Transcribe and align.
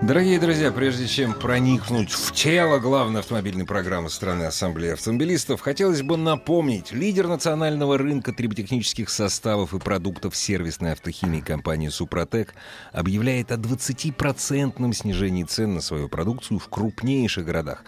Дорогие 0.00 0.38
друзья, 0.38 0.70
прежде 0.70 1.08
чем 1.08 1.34
проникнуть 1.34 2.12
в 2.12 2.32
тело 2.32 2.78
главной 2.78 3.18
автомобильной 3.18 3.66
программы 3.66 4.08
страны 4.10 4.44
Ассамблеи 4.44 4.92
автомобилистов, 4.92 5.60
хотелось 5.60 6.02
бы 6.02 6.16
напомнить, 6.16 6.92
лидер 6.92 7.26
национального 7.26 7.98
рынка 7.98 8.32
триботехнических 8.32 9.10
составов 9.10 9.74
и 9.74 9.80
продуктов 9.80 10.36
сервисной 10.36 10.92
автохимии 10.92 11.40
компании 11.40 11.88
«Супротек» 11.88 12.54
объявляет 12.92 13.50
о 13.50 13.56
20% 13.56 14.92
снижении 14.92 15.42
цен 15.42 15.74
на 15.74 15.80
свою 15.80 16.08
продукцию 16.08 16.60
в 16.60 16.68
крупнейших 16.68 17.44
городах, 17.44 17.82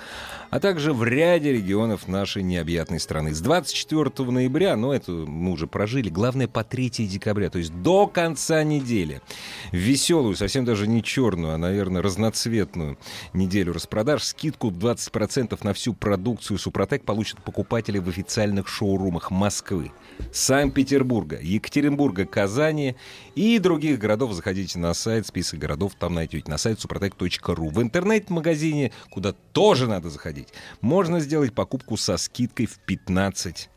а 0.51 0.59
также 0.59 0.93
в 0.93 1.05
ряде 1.05 1.53
регионов 1.53 2.09
нашей 2.09 2.43
необъятной 2.43 2.99
страны. 2.99 3.33
С 3.33 3.41
24 3.41 4.29
ноября, 4.29 4.77
ну 4.77 4.91
это 4.91 5.13
мы 5.13 5.53
уже 5.53 5.69
прожили, 5.69 6.09
главное 6.09 6.49
по 6.49 6.65
3 6.65 6.91
декабря, 7.07 7.51
то 7.51 7.59
есть 7.59 7.73
до 7.83 8.09
конца 8.09 8.65
недели. 8.65 9.23
Веселую, 9.71 10.35
совсем 10.35 10.65
даже 10.65 10.89
не 10.89 11.05
черную, 11.05 11.55
а, 11.55 11.57
наверное, 11.57 12.00
разноцветную 12.03 12.99
неделю 13.33 13.73
распродаж. 13.73 14.25
Скидку 14.25 14.71
в 14.71 14.79
20% 14.79 15.59
на 15.63 15.73
всю 15.73 15.95
продукцию 15.95 16.59
«Супротек» 16.59 17.05
получат 17.05 17.43
покупатели 17.43 17.99
в 17.99 18.09
официальных 18.09 18.69
шоурумах 18.69 19.31
Москвы, 19.31 19.93
Санкт-Петербурга, 20.33 21.39
Екатеринбурга, 21.41 22.27
Казани 22.27 22.97
и 23.35 23.59
других 23.59 23.99
городов. 23.99 24.33
Заходите 24.33 24.79
на 24.79 24.95
сайт, 24.95 25.27
список 25.27 25.59
городов 25.59 25.95
там 25.99 26.15
найдете, 26.15 26.51
на 26.51 26.59
сайт 26.59 26.81
супротек.ру. 26.81 27.71
В 27.71 27.83
интернет-магазине, 27.83 28.93
куда 29.11 29.33
тоже 29.33 29.89
надо 29.89 30.11
заходить, 30.11 30.49
можно 30.81 31.21
сделать 31.21 31.55
покупку 31.55 31.97
со 31.97 32.17
скидкой 32.17 32.67
в 32.67 32.79
15 32.79 33.71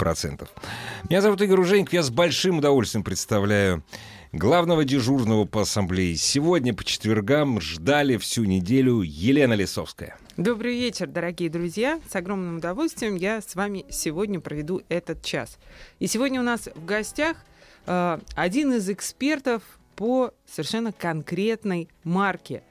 процентов. 0.00 0.48
Меня 1.08 1.20
зовут 1.20 1.42
Игорь 1.42 1.60
Ужеников, 1.60 1.92
я 1.92 2.02
с 2.02 2.08
большим 2.10 2.58
удовольствием 2.58 3.04
представляю 3.04 3.84
главного 4.32 4.84
дежурного 4.84 5.44
по 5.44 5.62
ассамблее. 5.62 6.16
Сегодня 6.16 6.74
по 6.74 6.84
четвергам 6.84 7.60
ждали 7.60 8.16
всю 8.16 8.44
неделю 8.44 9.02
Елена 9.02 9.54
Лисовская. 9.54 10.16
Добрый 10.36 10.78
вечер, 10.78 11.06
дорогие 11.06 11.50
друзья. 11.50 12.00
С 12.08 12.14
огромным 12.14 12.58
удовольствием 12.58 13.16
я 13.16 13.40
с 13.40 13.54
вами 13.54 13.84
сегодня 13.90 14.40
проведу 14.40 14.82
этот 14.88 15.22
час. 15.22 15.58
И 15.98 16.06
сегодня 16.06 16.40
у 16.40 16.44
нас 16.44 16.68
в 16.74 16.84
гостях 16.84 17.36
э, 17.86 18.18
один 18.36 18.72
из 18.74 18.88
экспертов 18.88 19.62
по 19.96 20.32
совершенно 20.46 20.92
конкретной 20.92 21.88
марке– 22.04 22.62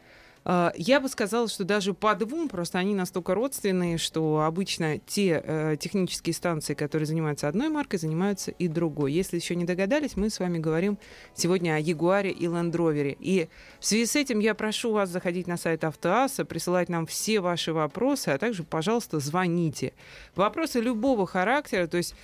я 0.76 1.00
бы 1.00 1.10
сказала, 1.10 1.48
что 1.48 1.64
даже 1.64 1.94
по 1.94 2.16
двум, 2.16 2.50
просто 2.50 2.80
они 2.80 2.96
настолько 2.96 3.36
родственные, 3.36 4.00
что 4.00 4.42
обычно 4.42 4.98
те 4.98 5.44
э, 5.44 5.76
технические 5.80 6.34
станции, 6.34 6.74
которые 6.74 7.06
занимаются 7.06 7.48
одной 7.48 7.70
маркой, 7.70 8.00
занимаются 8.00 8.50
и 8.50 8.68
другой. 8.68 9.14
Если 9.14 9.38
еще 9.38 9.56
не 9.56 9.66
догадались, 9.66 10.16
мы 10.16 10.32
с 10.32 10.40
вами 10.40 10.58
говорим 10.58 10.98
сегодня 11.36 11.76
о 11.76 11.80
Ягуаре 11.80 12.32
и 12.32 12.48
Лендровере. 12.48 13.16
И 13.20 13.48
в 13.80 13.86
связи 13.86 14.08
с 14.08 14.16
этим 14.16 14.40
я 14.40 14.56
прошу 14.56 14.92
вас 14.92 15.10
заходить 15.10 15.46
на 15.46 15.56
сайт 15.56 15.84
Автоаса, 15.84 16.46
присылать 16.46 16.90
нам 16.90 17.06
все 17.06 17.42
ваши 17.42 17.72
вопросы, 17.72 18.30
а 18.30 18.40
также, 18.40 18.64
пожалуйста, 18.64 19.20
звоните. 19.20 19.94
Вопросы 20.36 20.80
любого 20.80 21.28
характера, 21.28 21.86
то 21.86 21.98
есть 21.98 22.16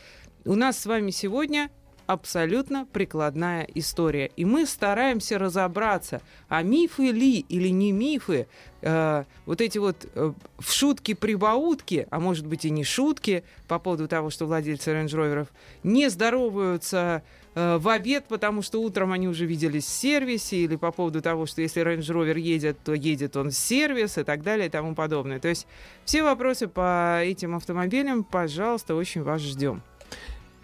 у 0.46 0.56
нас 0.56 0.80
с 0.80 0.86
вами 0.88 1.12
сегодня 1.12 1.70
абсолютно 2.08 2.86
прикладная 2.86 3.68
история. 3.74 4.32
И 4.36 4.46
мы 4.46 4.66
стараемся 4.66 5.38
разобраться, 5.38 6.22
а 6.50 6.62
мифы 6.64 7.12
ли 7.12 7.40
или 7.40 7.70
не 7.70 7.92
мифы, 7.92 8.48
э, 8.82 9.24
вот 9.46 9.62
эти 9.62 9.78
вот 9.78 10.08
э, 10.14 10.34
в 10.60 10.72
шутки-прибаутки, 10.72 12.08
а 12.10 12.20
может 12.20 12.46
быть 12.46 12.66
и 12.66 12.70
не 12.70 12.84
шутки, 12.84 13.44
по 13.68 13.80
поводу 13.80 14.08
того, 14.08 14.30
что 14.30 14.46
владельцы 14.46 14.92
рейндж-роверов 14.92 15.48
не 15.84 16.10
здороваются 16.10 17.24
э, 17.56 17.78
в 17.78 17.90
обед, 17.90 18.26
потому 18.28 18.62
что 18.62 18.82
утром 18.82 19.12
они 19.12 19.28
уже 19.28 19.46
виделись 19.46 19.86
в 19.86 19.90
сервисе, 19.90 20.58
или 20.58 20.76
по 20.76 20.92
поводу 20.92 21.22
того, 21.22 21.46
что 21.46 21.62
если 21.62 21.82
Rover 21.82 22.40
едет, 22.40 22.78
то 22.84 22.94
едет 22.94 23.36
он 23.36 23.50
в 23.50 23.56
сервис 23.56 24.18
и 24.18 24.24
так 24.24 24.44
далее 24.44 24.68
и 24.68 24.70
тому 24.70 24.94
подобное. 24.96 25.40
То 25.40 25.48
есть 25.48 25.68
все 26.04 26.24
вопросы 26.24 26.68
по 26.68 27.22
этим 27.24 27.56
автомобилям, 27.56 28.24
пожалуйста, 28.24 28.96
очень 28.96 29.24
вас 29.24 29.42
ждем. 29.42 29.82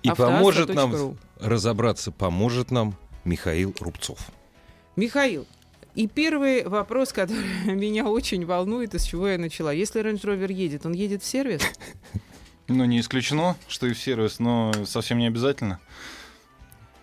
И 0.04 0.10
поможет 0.10 0.74
нам 0.74 1.18
разобраться, 1.40 2.12
поможет 2.12 2.72
нам 2.72 2.96
Михаил 3.24 3.76
Рубцов. 3.80 4.20
Михаил, 4.96 5.46
и 5.96 6.08
первый 6.08 6.64
вопрос, 6.68 7.14
который 7.14 7.44
меня 7.66 8.06
очень 8.06 8.46
волнует, 8.46 8.94
из 8.96 9.04
чего 9.04 9.28
я 9.28 9.38
начала. 9.38 9.72
Если 9.72 10.02
Range 10.02 10.22
Rover 10.22 10.52
едет, 10.52 10.86
он 10.86 10.94
едет 10.94 11.24
в 11.24 11.26
сервис? 11.26 11.62
Ну, 12.68 12.86
не 12.86 13.02
исключено, 13.02 13.58
что 13.68 13.88
и 13.88 13.92
в 13.92 14.00
сервис, 14.00 14.40
но 14.40 14.72
совсем 14.86 15.18
не 15.18 15.28
обязательно. 15.28 15.82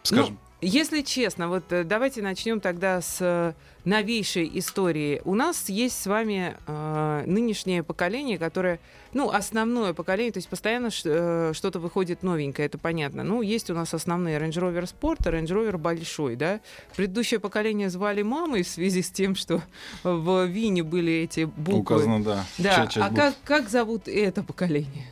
Скажем, 0.03 0.38
ну, 0.41 0.47
если 0.60 1.02
честно, 1.02 1.48
вот 1.48 1.72
э, 1.72 1.84
давайте 1.84 2.20
начнем 2.20 2.60
тогда 2.60 3.00
с 3.00 3.19
э, 3.20 3.52
новейшей 3.84 4.50
истории. 4.54 5.22
У 5.24 5.34
нас 5.34 5.69
есть 5.69 6.00
с 6.02 6.06
вами 6.06 6.56
э, 6.66 7.22
нынешнее 7.26 7.84
поколение, 7.84 8.38
которое, 8.38 8.80
ну, 9.12 9.30
основное 9.30 9.94
поколение, 9.94 10.32
то 10.32 10.38
есть 10.38 10.48
постоянно 10.48 10.91
э, 11.04 11.52
что-то 11.54 11.78
выходит 11.78 12.22
новенькое, 12.22 12.66
это 12.66 12.76
понятно. 12.76 13.22
Ну, 13.22 13.41
есть 13.42 13.70
у 13.70 13.74
нас 13.74 13.94
основные 13.94 14.38
Range 14.38 14.50
Rover 14.50 14.84
Sport 14.84 15.18
Range 15.20 15.47
Rover 15.47 15.78
большой, 15.78 16.34
да. 16.34 16.60
Предыдущее 16.97 17.38
поколение 17.38 17.88
звали 17.88 18.22
мамой 18.22 18.64
в 18.64 18.68
связи 18.68 19.02
с 19.02 19.10
тем, 19.10 19.36
что 19.36 19.62
в 20.02 20.47
Вине 20.47 20.82
были 20.82 21.12
эти 21.12 21.44
буквы. 21.44 21.97
Указано, 21.97 22.24
да. 22.24 22.44
Да, 22.58 22.88
а 22.97 23.14
как, 23.14 23.34
как 23.44 23.68
зовут 23.68 24.08
это 24.08 24.42
поколение? 24.42 25.06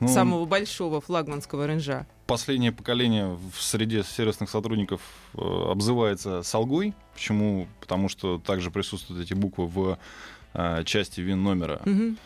Ну, 0.00 0.08
самого 0.08 0.44
большого 0.44 1.00
флагманского 1.00 1.66
ренжа? 1.66 2.06
Последнее 2.32 2.72
поколение 2.72 3.36
в 3.54 3.60
среде 3.60 4.02
сервисных 4.02 4.48
сотрудников 4.48 5.02
э, 5.34 5.38
обзывается 5.70 6.42
Солгой. 6.42 6.94
Почему? 7.12 7.68
Потому 7.78 8.08
что 8.08 8.38
также 8.38 8.70
присутствуют 8.70 9.22
эти 9.22 9.34
буквы 9.34 9.66
в 9.66 9.98
э, 10.54 10.82
части 10.84 11.20
ВИН 11.20 11.42
номера. 11.42 11.82
Угу. 11.84 12.16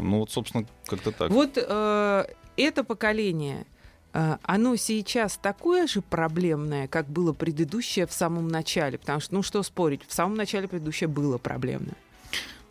Ну 0.00 0.18
вот, 0.20 0.30
собственно, 0.30 0.64
как-то 0.86 1.10
так. 1.10 1.30
Вот 1.32 1.56
э, 1.56 2.24
это 2.56 2.84
поколение, 2.84 3.66
оно 4.12 4.76
сейчас 4.76 5.36
такое 5.38 5.88
же 5.88 6.02
проблемное, 6.02 6.86
как 6.86 7.08
было 7.08 7.32
предыдущее 7.32 8.06
в 8.06 8.12
самом 8.12 8.46
начале? 8.46 8.96
Потому 8.96 9.18
что, 9.18 9.34
ну 9.34 9.42
что 9.42 9.64
спорить, 9.64 10.02
в 10.06 10.14
самом 10.14 10.36
начале 10.36 10.68
предыдущее 10.68 11.08
было 11.08 11.38
проблемное. 11.38 11.96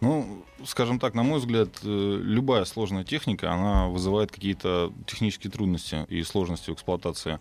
Ну, 0.02 0.44
скажем 0.66 1.00
так, 1.00 1.14
на 1.14 1.22
мой 1.22 1.40
взгляд, 1.40 1.70
э, 1.84 2.20
любая 2.24 2.66
сложная 2.66 3.04
техника, 3.04 3.52
она 3.52 3.88
вызывает 3.88 4.32
какие-то 4.32 4.92
технические 5.06 5.52
трудности 5.52 6.06
и 6.10 6.24
сложности 6.24 6.72
в 6.72 6.74
эксплуатации. 6.74 7.40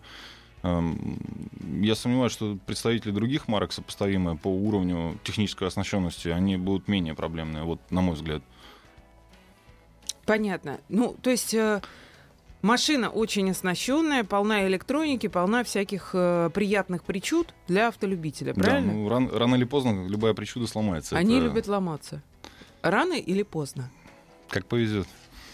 Эм, 0.61 1.17
я 1.81 1.95
сомневаюсь, 1.95 2.31
что 2.31 2.57
представители 2.67 3.09
других 3.09 3.47
марок, 3.47 3.71
сопоставимые 3.71 4.37
по 4.37 4.47
уровню 4.47 5.17
технической 5.23 5.67
оснащенности, 5.67 6.27
они 6.27 6.55
будут 6.55 6.87
менее 6.87 7.15
проблемные, 7.15 7.63
вот 7.63 7.79
на 7.89 8.01
мой 8.01 8.13
взгляд. 8.13 8.43
Понятно. 10.25 10.79
Ну, 10.87 11.15
то 11.19 11.31
есть 11.31 11.55
э, 11.55 11.81
машина 12.61 13.09
очень 13.09 13.49
оснащенная, 13.49 14.23
полна 14.23 14.67
электроники, 14.67 15.25
полна 15.25 15.63
всяких 15.63 16.11
э, 16.13 16.51
приятных 16.53 17.05
причуд 17.05 17.55
для 17.67 17.87
автолюбителя, 17.87 18.53
правильно? 18.53 18.91
Да, 18.91 18.93
ну, 18.93 19.09
ран, 19.09 19.29
рано 19.33 19.55
или 19.55 19.63
поздно 19.63 20.07
любая 20.07 20.35
причуда 20.35 20.67
сломается. 20.67 21.17
Они 21.17 21.37
Это... 21.37 21.45
любят 21.45 21.67
ломаться. 21.67 22.21
Рано 22.81 23.13
или 23.13 23.43
поздно? 23.43 23.89
Как 24.49 24.65
повезет. 24.65 25.07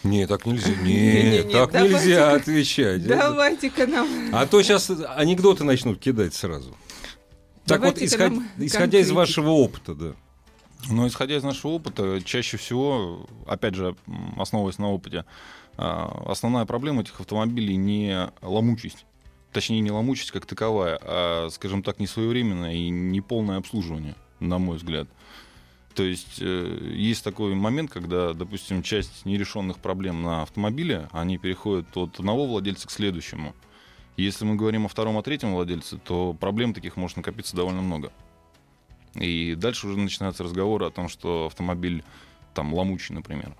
Не, 0.03 0.27
так 0.27 0.45
нельзя. 0.45 0.74
Не, 0.81 1.44
так 1.44 1.74
нельзя 1.74 2.33
отвечать. 2.33 3.06
Давайте-ка 3.06 3.88
нам. 3.88 4.07
А 4.33 4.45
то 4.45 4.62
сейчас 4.62 4.89
анекдоты 4.89 5.63
начнут 5.63 6.00
кидать 6.00 6.33
сразу. 6.33 6.75
Так 7.65 7.81
вот, 7.81 7.97
исходя 7.97 9.00
из 9.00 9.12
вашего 9.12 9.50
опыта, 9.50 9.94
да. 9.94 10.13
Но 10.89 11.07
исходя 11.07 11.35
из 11.35 11.44
нашего 11.44 11.71
опыта, 11.71 12.21
чаще 12.24 12.57
всего, 12.57 13.27
опять 13.45 13.75
же, 13.75 13.95
основываясь 14.38 14.77
на 14.77 14.91
опыте, 14.91 15.25
а, 15.75 16.24
основная 16.27 16.65
проблема 16.65 17.01
этих 17.01 17.19
автомобилей 17.19 17.75
не 17.75 18.31
ломучесть. 18.41 19.06
Точнее, 19.51 19.81
не 19.81 19.91
ломучесть 19.91 20.31
как 20.31 20.45
таковая, 20.45 21.00
а, 21.01 21.50
скажем 21.51 21.81
так, 21.81 22.00
не 22.00 22.07
своевременное 22.07 22.74
и 22.74 22.89
не 22.89 23.21
полное 23.21 23.57
обслуживание, 23.57 24.15
на 24.39 24.59
мой 24.59 24.77
взгляд. 24.77 25.07
То 25.97 26.03
есть 26.03 26.38
э, 26.41 26.91
есть 26.94 27.23
такой 27.23 27.55
момент, 27.55 27.89
когда, 27.89 28.33
допустим, 28.33 28.83
часть 28.83 29.25
нерешенных 29.25 29.79
проблем 29.79 30.21
на 30.21 30.44
автомобиле, 30.44 31.09
они 31.11 31.39
переходят 31.39 31.88
от 31.97 32.19
одного 32.19 32.45
владельца 32.45 32.88
к 32.88 32.91
следующему. 32.91 33.55
Если 34.15 34.45
мы 34.45 34.55
говорим 34.55 34.85
о 34.85 34.89
втором, 34.89 35.17
о 35.17 35.23
третьем 35.23 35.55
владельце, 35.55 35.97
то 35.97 36.35
проблем 36.39 36.75
таких 36.75 36.97
может 36.97 37.17
накопиться 37.17 37.55
довольно 37.55 37.81
много. 37.81 38.11
И 39.15 39.55
дальше 39.55 39.88
уже 39.88 39.97
начинаются 39.97 40.44
разговоры 40.44 40.85
о 40.85 40.91
том, 40.91 41.09
что 41.09 41.47
автомобиль 41.47 42.03
там 42.53 42.75
ломучий, 42.75 43.15
например. 43.15 43.55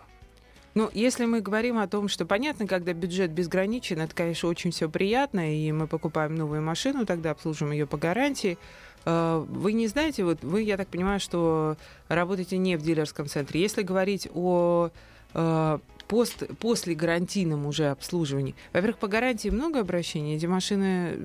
Ну, 0.76 0.92
если 0.94 1.26
мы 1.26 1.42
говорим 1.42 1.80
о 1.80 1.88
том, 1.88 2.08
что 2.08 2.28
понятно, 2.28 2.68
когда 2.68 2.94
бюджет 2.94 3.32
безграничен, 3.32 4.00
это, 4.00 4.14
конечно, 4.14 4.48
очень 4.48 4.70
все 4.70 4.88
приятно, 4.88 5.56
и 5.56 5.72
мы 5.72 5.88
покупаем 5.88 6.36
новую 6.36 6.62
машину, 6.62 7.08
тогда 7.08 7.32
обслуживаем 7.32 7.74
ее 7.74 7.88
по 7.88 7.98
гарантии. 7.98 8.60
Э, 9.08 9.46
вы 9.48 9.72
не 9.72 9.88
знаете, 9.88 10.26
вот 10.26 10.44
вы, 10.44 10.64
я 10.64 10.76
так 10.76 10.90
понимаю, 10.90 11.22
что 11.22 11.78
работаете 12.10 12.58
не 12.58 12.76
в 12.76 12.82
дилерском 12.82 13.28
центре. 13.28 13.62
Если 13.62 13.82
говорить 13.82 14.28
о 14.34 14.90
э, 15.34 15.80
пост, 16.10 16.44
после 16.60 16.94
гарантийном 16.94 17.66
уже 17.66 17.88
обслуживании, 17.88 18.54
во-первых, 18.74 18.98
по 18.98 19.08
гарантии 19.08 19.48
много 19.48 19.80
обращений, 19.80 20.36
эти 20.36 20.46
машины 20.46 21.20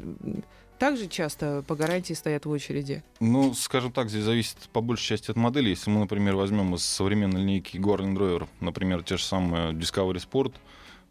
также 0.78 1.08
часто 1.08 1.64
по 1.66 1.74
гарантии 1.74 2.12
стоят 2.12 2.46
в 2.46 2.50
очереди? 2.50 3.02
Ну, 3.18 3.52
скажем 3.54 3.90
так, 3.90 4.10
здесь 4.10 4.24
зависит 4.24 4.56
по 4.72 4.80
большей 4.80 5.08
части 5.08 5.32
от 5.32 5.36
модели. 5.36 5.70
Если 5.70 5.90
мы, 5.90 6.00
например, 6.00 6.36
возьмем 6.36 6.76
из 6.76 6.84
современной 6.84 7.40
линейки 7.40 7.78
Jaguar 7.78 7.98
Land 7.98 8.16
Rover, 8.16 8.48
например, 8.60 9.02
те 9.02 9.16
же 9.16 9.24
самые 9.24 9.72
Discovery 9.72 10.24
Sport, 10.24 10.54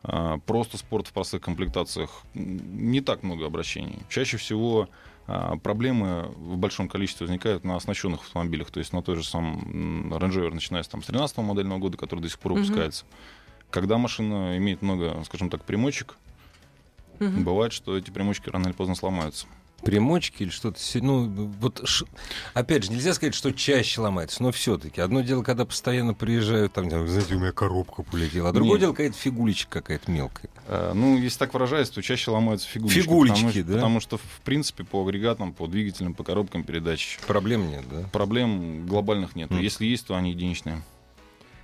а, 0.03 0.39
просто 0.39 0.77
спорт 0.77 1.07
в 1.07 1.13
простых 1.13 1.41
комплектациях, 1.41 2.23
не 2.33 3.01
так 3.01 3.23
много 3.23 3.45
обращений. 3.45 4.00
Чаще 4.09 4.38
всего 4.38 4.89
проблемы 5.63 6.31
в 6.38 6.57
большом 6.57 6.88
количестве 6.88 7.25
возникают 7.25 7.63
на 7.63 7.75
оснащенных 7.75 8.22
автомобилях, 8.22 8.72
то 8.72 8.80
есть 8.80 8.94
на 8.94 9.01
той 9.01 9.16
же 9.16 9.24
самом 9.24 10.13
Range 10.13 10.31
Rover, 10.31 10.54
начиная 10.54 10.83
с, 10.83 10.88
там, 10.88 11.01
с 11.01 11.07
13 11.07 11.38
модельного 11.38 11.80
года, 11.80 11.98
который 11.98 12.22
до 12.22 12.30
сих 12.30 12.39
пор 12.39 12.54
выпускается. 12.54 13.06
Mm-hmm. 13.06 13.66
Когда 13.72 13.98
машина 13.98 14.57
имеет 14.57 14.81
много, 14.81 15.24
скажем 15.25 15.50
так, 15.50 15.63
примочек, 15.63 16.16
mm-hmm. 17.19 17.44
бывает, 17.44 17.74
что 17.74 17.98
эти 17.98 18.12
примочки 18.12 18.50
рано 18.50 18.66
или 18.68 18.74
поздно 18.74 18.95
сломаются 18.95 19.48
примочки 19.81 20.44
или 20.44 20.50
что-то... 20.50 20.80
Ну, 20.95 21.51
вот, 21.60 21.81
ш... 21.88 22.06
опять 22.54 22.86
же, 22.86 22.92
нельзя 22.92 23.13
сказать, 23.13 23.36
что 23.36 23.51
чаще 23.51 24.01
ломается, 24.01 24.42
но 24.44 24.51
все-таки. 24.51 25.01
Одно 25.01 25.22
дело, 25.22 25.44
когда 25.44 25.66
постоянно 25.66 26.13
приезжают, 26.13 26.74
там, 26.74 26.89
знаете, 26.89 27.36
у 27.36 27.39
меня 27.39 27.51
коробка 27.51 28.04
полетела, 28.04 28.50
а 28.50 28.54
другое 28.54 28.74
Нет. 28.74 28.81
дело, 28.81 28.92
какая-то 28.94 29.18
фигулечка 29.18 29.81
какая-то 29.81 30.10
мелкая. 30.12 30.50
А, 30.68 30.94
ну, 30.94 31.18
если 31.18 31.39
так 31.39 31.54
выражаясь, 31.54 31.89
то 31.89 32.01
чаще 32.01 32.31
ломаются 32.31 32.68
фигулечки. 32.68 33.01
Фигулечки, 33.01 33.45
потому, 33.45 33.63
да? 33.63 33.74
Потому 33.74 34.00
что, 34.00 34.18
в 34.18 34.42
принципе, 34.44 34.83
по 34.83 35.04
агрегатам, 35.04 35.54
по 35.54 35.68
двигателям, 35.68 36.13
по 36.13 36.24
коробкам 36.24 36.63
передач... 36.63 37.19
Проблем 37.28 37.69
нет, 37.69 37.83
да? 37.89 38.07
Проблем 38.12 38.86
глобальных 38.86 39.36
нет. 39.36 39.50
Mm. 39.51 39.62
Если 39.62 39.86
есть, 39.86 40.07
то 40.07 40.16
они 40.16 40.31
единичные. 40.31 40.81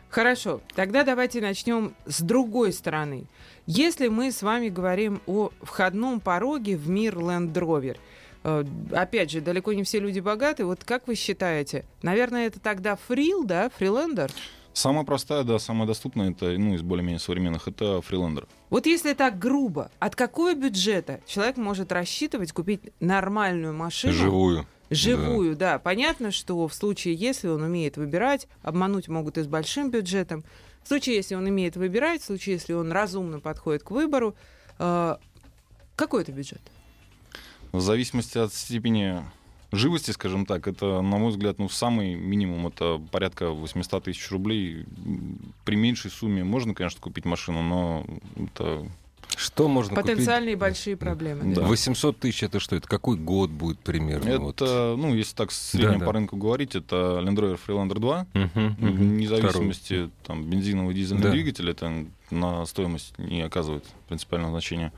Хорошо, 0.09 0.62
тогда 0.74 1.04
давайте 1.04 1.42
начнем 1.42 1.94
с 2.06 2.21
другой 2.21 2.71
стороны. 2.71 3.25
Если 3.65 4.07
мы 4.07 4.31
с 4.31 4.42
вами 4.42 4.69
говорим 4.69 5.21
о 5.27 5.51
входном 5.62 6.21
пороге 6.21 6.77
в 6.77 6.89
мир 6.89 7.18
Land 7.18 7.54
Rover, 7.54 7.98
э, 8.44 8.63
опять 8.94 9.31
же, 9.31 9.42
далеко 9.42 9.74
не 9.74 9.83
все 9.83 10.00
люди 10.00 10.21
богаты, 10.21 10.65
вот 10.65 10.83
как 10.86 11.07
вы 11.07 11.15
считаете, 11.15 11.86
наверное, 12.01 12.48
это 12.48 12.59
тогда 12.59 12.95
фрил, 12.95 13.44
да, 13.44 13.69
фрилендер? 13.69 14.31
Самая 14.71 15.04
простая, 15.04 15.44
да, 15.44 15.57
самая 15.59 15.88
доступная, 15.88 16.31
это, 16.31 16.51
ну, 16.57 16.75
из 16.75 16.83
более-менее 16.83 17.19
современных, 17.19 17.68
это 17.68 18.00
фрилендер. 18.01 18.48
Вот 18.69 18.86
если 18.86 19.13
так 19.13 19.39
грубо, 19.39 19.92
от 20.00 20.15
какого 20.15 20.54
бюджета 20.54 21.19
человек 21.25 21.57
может 21.57 21.92
рассчитывать 21.92 22.51
купить 22.54 22.81
нормальную 23.00 23.74
машину? 23.74 24.13
Живую. 24.13 24.68
Живую, 24.89 25.56
да. 25.56 25.74
да. 25.74 25.80
Понятно, 25.80 26.31
что 26.31 26.68
в 26.68 26.74
случае, 26.74 27.16
если 27.16 27.48
он 27.48 27.62
умеет 27.62 27.98
выбирать, 27.98 28.48
обмануть 28.62 29.07
могут 29.07 29.38
и 29.38 29.44
с 29.44 29.48
большим 29.48 29.92
бюджетом. 29.92 30.44
В 30.84 30.88
случае, 30.88 31.16
если 31.16 31.36
он 31.36 31.45
умеет 31.45 31.75
выбирать, 31.75 32.22
в 32.22 32.25
случае, 32.25 32.54
если 32.54 32.74
он 32.74 32.92
разумно 32.92 33.39
подходит 33.39 33.84
к 33.84 33.92
выбору, 33.92 34.36
э, 34.80 35.18
какой 35.95 36.22
это 36.22 36.31
бюджет? 36.31 36.62
В 37.74 37.81
зависимости 37.81 38.38
от 38.38 38.54
степени 38.54 39.22
живости, 39.72 40.12
скажем 40.12 40.45
так, 40.45 40.68
это, 40.68 41.01
на 41.01 41.18
мой 41.18 41.31
взгляд, 41.31 41.60
ну, 41.60 41.68
самый 41.68 42.16
минимум, 42.16 42.68
это 42.68 43.01
порядка 43.12 43.50
800 43.50 44.06
тысяч 44.06 44.31
рублей. 44.31 44.86
При 45.66 45.75
меньшей 45.75 46.12
сумме 46.12 46.44
можно, 46.44 46.74
конечно, 46.74 47.01
купить 47.01 47.25
машину, 47.25 47.62
но 47.62 48.06
это 48.36 48.88
что 49.38 49.68
можно 49.68 49.95
Потенциальные 49.95 50.56
купить? 50.56 50.62
большие 50.62 50.98
проблемы. 50.98 51.54
Да. 51.54 51.62
800 51.62 52.19
тысяч 52.19 52.44
это 52.44 52.60
что? 52.60 52.75
Это 52.75 52.88
какой 52.88 53.18
год 53.18 53.51
будет 53.51 53.80
примерно? 53.80 54.30
Это, 54.30 54.39
вот. 54.39 54.60
ну, 54.60 55.13
если 55.13 55.36
так 55.36 55.51
с 55.51 55.72
среднем 55.72 56.00
да, 56.00 56.06
по 56.06 56.13
рынку 56.13 56.38
говорить, 56.38 56.75
это 56.75 57.22
Land 57.24 57.36
Rover 57.36 57.60
Freelander 57.66 58.00
2. 58.00 58.28
Угу, 58.34 58.44
угу. 58.44 58.75
Вне 58.80 59.28
зависимости 59.28 60.10
там, 60.25 60.44
бензиновый 60.44 60.95
дизельный 60.95 61.24
да. 61.24 61.31
двигатель, 61.31 61.69
это 61.69 62.06
на 62.31 62.66
стоимость 62.66 63.18
не 63.19 63.44
оказывает 63.44 63.86
принципиального 64.07 64.51
значения. 64.51 64.92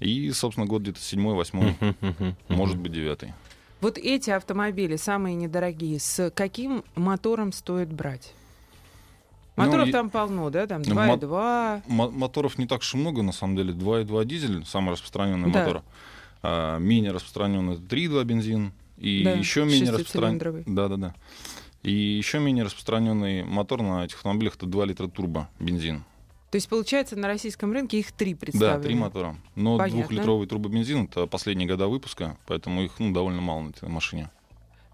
И, 0.00 0.32
собственно, 0.32 0.66
год 0.66 0.82
где-то 0.82 1.00
седьмой, 1.00 1.34
восьмой, 1.34 1.76
угу, 1.80 1.94
угу, 2.00 2.34
может 2.48 2.78
быть, 2.78 2.92
девятый. 2.92 3.34
Вот 3.82 3.98
эти 3.98 4.30
автомобили, 4.30 4.96
самые 4.96 5.34
недорогие, 5.34 6.00
с 6.00 6.30
каким 6.30 6.82
мотором 6.94 7.52
стоит 7.52 7.92
брать? 7.92 8.32
Моторов 9.56 9.86
ну, 9.86 9.92
там 9.92 10.10
полно, 10.10 10.50
да? 10.50 10.66
Там 10.66 10.82
2,2. 10.82 11.82
Мо- 11.86 12.10
моторов 12.10 12.58
не 12.58 12.66
так 12.66 12.80
уж 12.80 12.94
и 12.94 12.96
много, 12.96 13.22
на 13.22 13.32
самом 13.32 13.56
деле. 13.56 13.72
2,2 13.72 14.24
дизель, 14.24 14.64
самый 14.64 14.92
распространенный 14.92 15.50
да. 15.50 15.60
мотор. 15.60 15.82
А, 16.42 16.78
менее 16.78 17.12
распространенный 17.12 17.76
3,2 17.76 18.24
бензин. 18.24 18.72
И 18.96 19.22
да, 19.24 19.32
еще 19.32 19.64
менее 19.64 19.90
распространенный. 19.90 20.64
Да, 20.66 20.88
да, 20.88 20.96
да. 20.96 21.14
И 21.82 21.92
еще 21.92 22.38
менее 22.38 22.64
распространенный 22.64 23.44
мотор 23.44 23.82
на 23.82 24.04
этих 24.04 24.16
автомобилях 24.16 24.56
это 24.56 24.66
2 24.66 24.84
литра 24.84 25.08
турбо 25.08 25.48
бензин. 25.58 26.04
То 26.50 26.56
есть, 26.56 26.68
получается, 26.68 27.16
на 27.16 27.28
российском 27.28 27.72
рынке 27.72 28.00
их 28.00 28.10
три 28.10 28.34
представлены? 28.34 28.78
Да, 28.78 28.82
три 28.82 28.94
мотора. 28.96 29.36
Но 29.54 29.78
двухлитровый 29.86 30.48
турбобензин— 30.48 31.04
это 31.10 31.26
последние 31.26 31.68
года 31.68 31.86
выпуска, 31.86 32.36
поэтому 32.46 32.82
их 32.82 32.98
ну, 32.98 33.12
довольно 33.12 33.40
мало 33.40 33.60
на 33.60 33.70
этой 33.70 33.88
машине. 33.88 34.30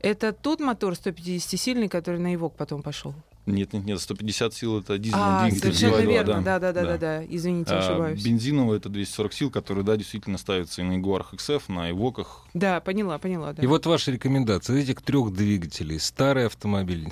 Это 0.00 0.32
тот 0.32 0.61
мотор 0.61 0.93
150-сильный, 0.93 1.88
который 1.88 2.20
на 2.20 2.35
Ивок 2.35 2.55
потом 2.56 2.82
пошел? 2.82 3.14
Нет, 3.46 3.72
нет, 3.72 3.84
нет, 3.84 4.00
150 4.00 4.54
сил 4.54 4.81
это 4.81 4.98
дизельный 4.98 5.25
а, 5.25 5.43
двигатель. 5.44 5.72
Совершенно 5.72 6.02
2, 6.02 6.12
верно, 6.12 6.43
да, 6.43 6.58
да, 6.58 6.72
да, 6.72 6.82
да, 6.82 6.98
да, 6.98 7.25
извините, 7.25 7.75
а, 7.75 7.78
ошибаюсь. 7.78 8.22
Бензиновый 8.22 8.78
это 8.78 8.88
240 8.88 9.32
сил, 9.32 9.50
который, 9.52 9.84
да, 9.84 9.96
действительно 9.96 10.37
ставится 10.37 10.82
и 10.82 10.84
на 10.84 10.98
Jaguar 10.98 11.25
XF, 11.32 11.62
на 11.69 11.90
Ивоках. 11.90 12.44
Да, 12.54 12.81
поняла, 12.81 13.19
поняла, 13.19 13.52
да. 13.52 13.62
И 13.62 13.66
вот 13.66 13.87
ваша 13.87 14.10
рекомендация 14.10 14.76
этих 14.78 15.00
трех 15.00 15.32
двигателей, 15.32 16.00
старый 16.00 16.46
автомобиль 16.46 17.08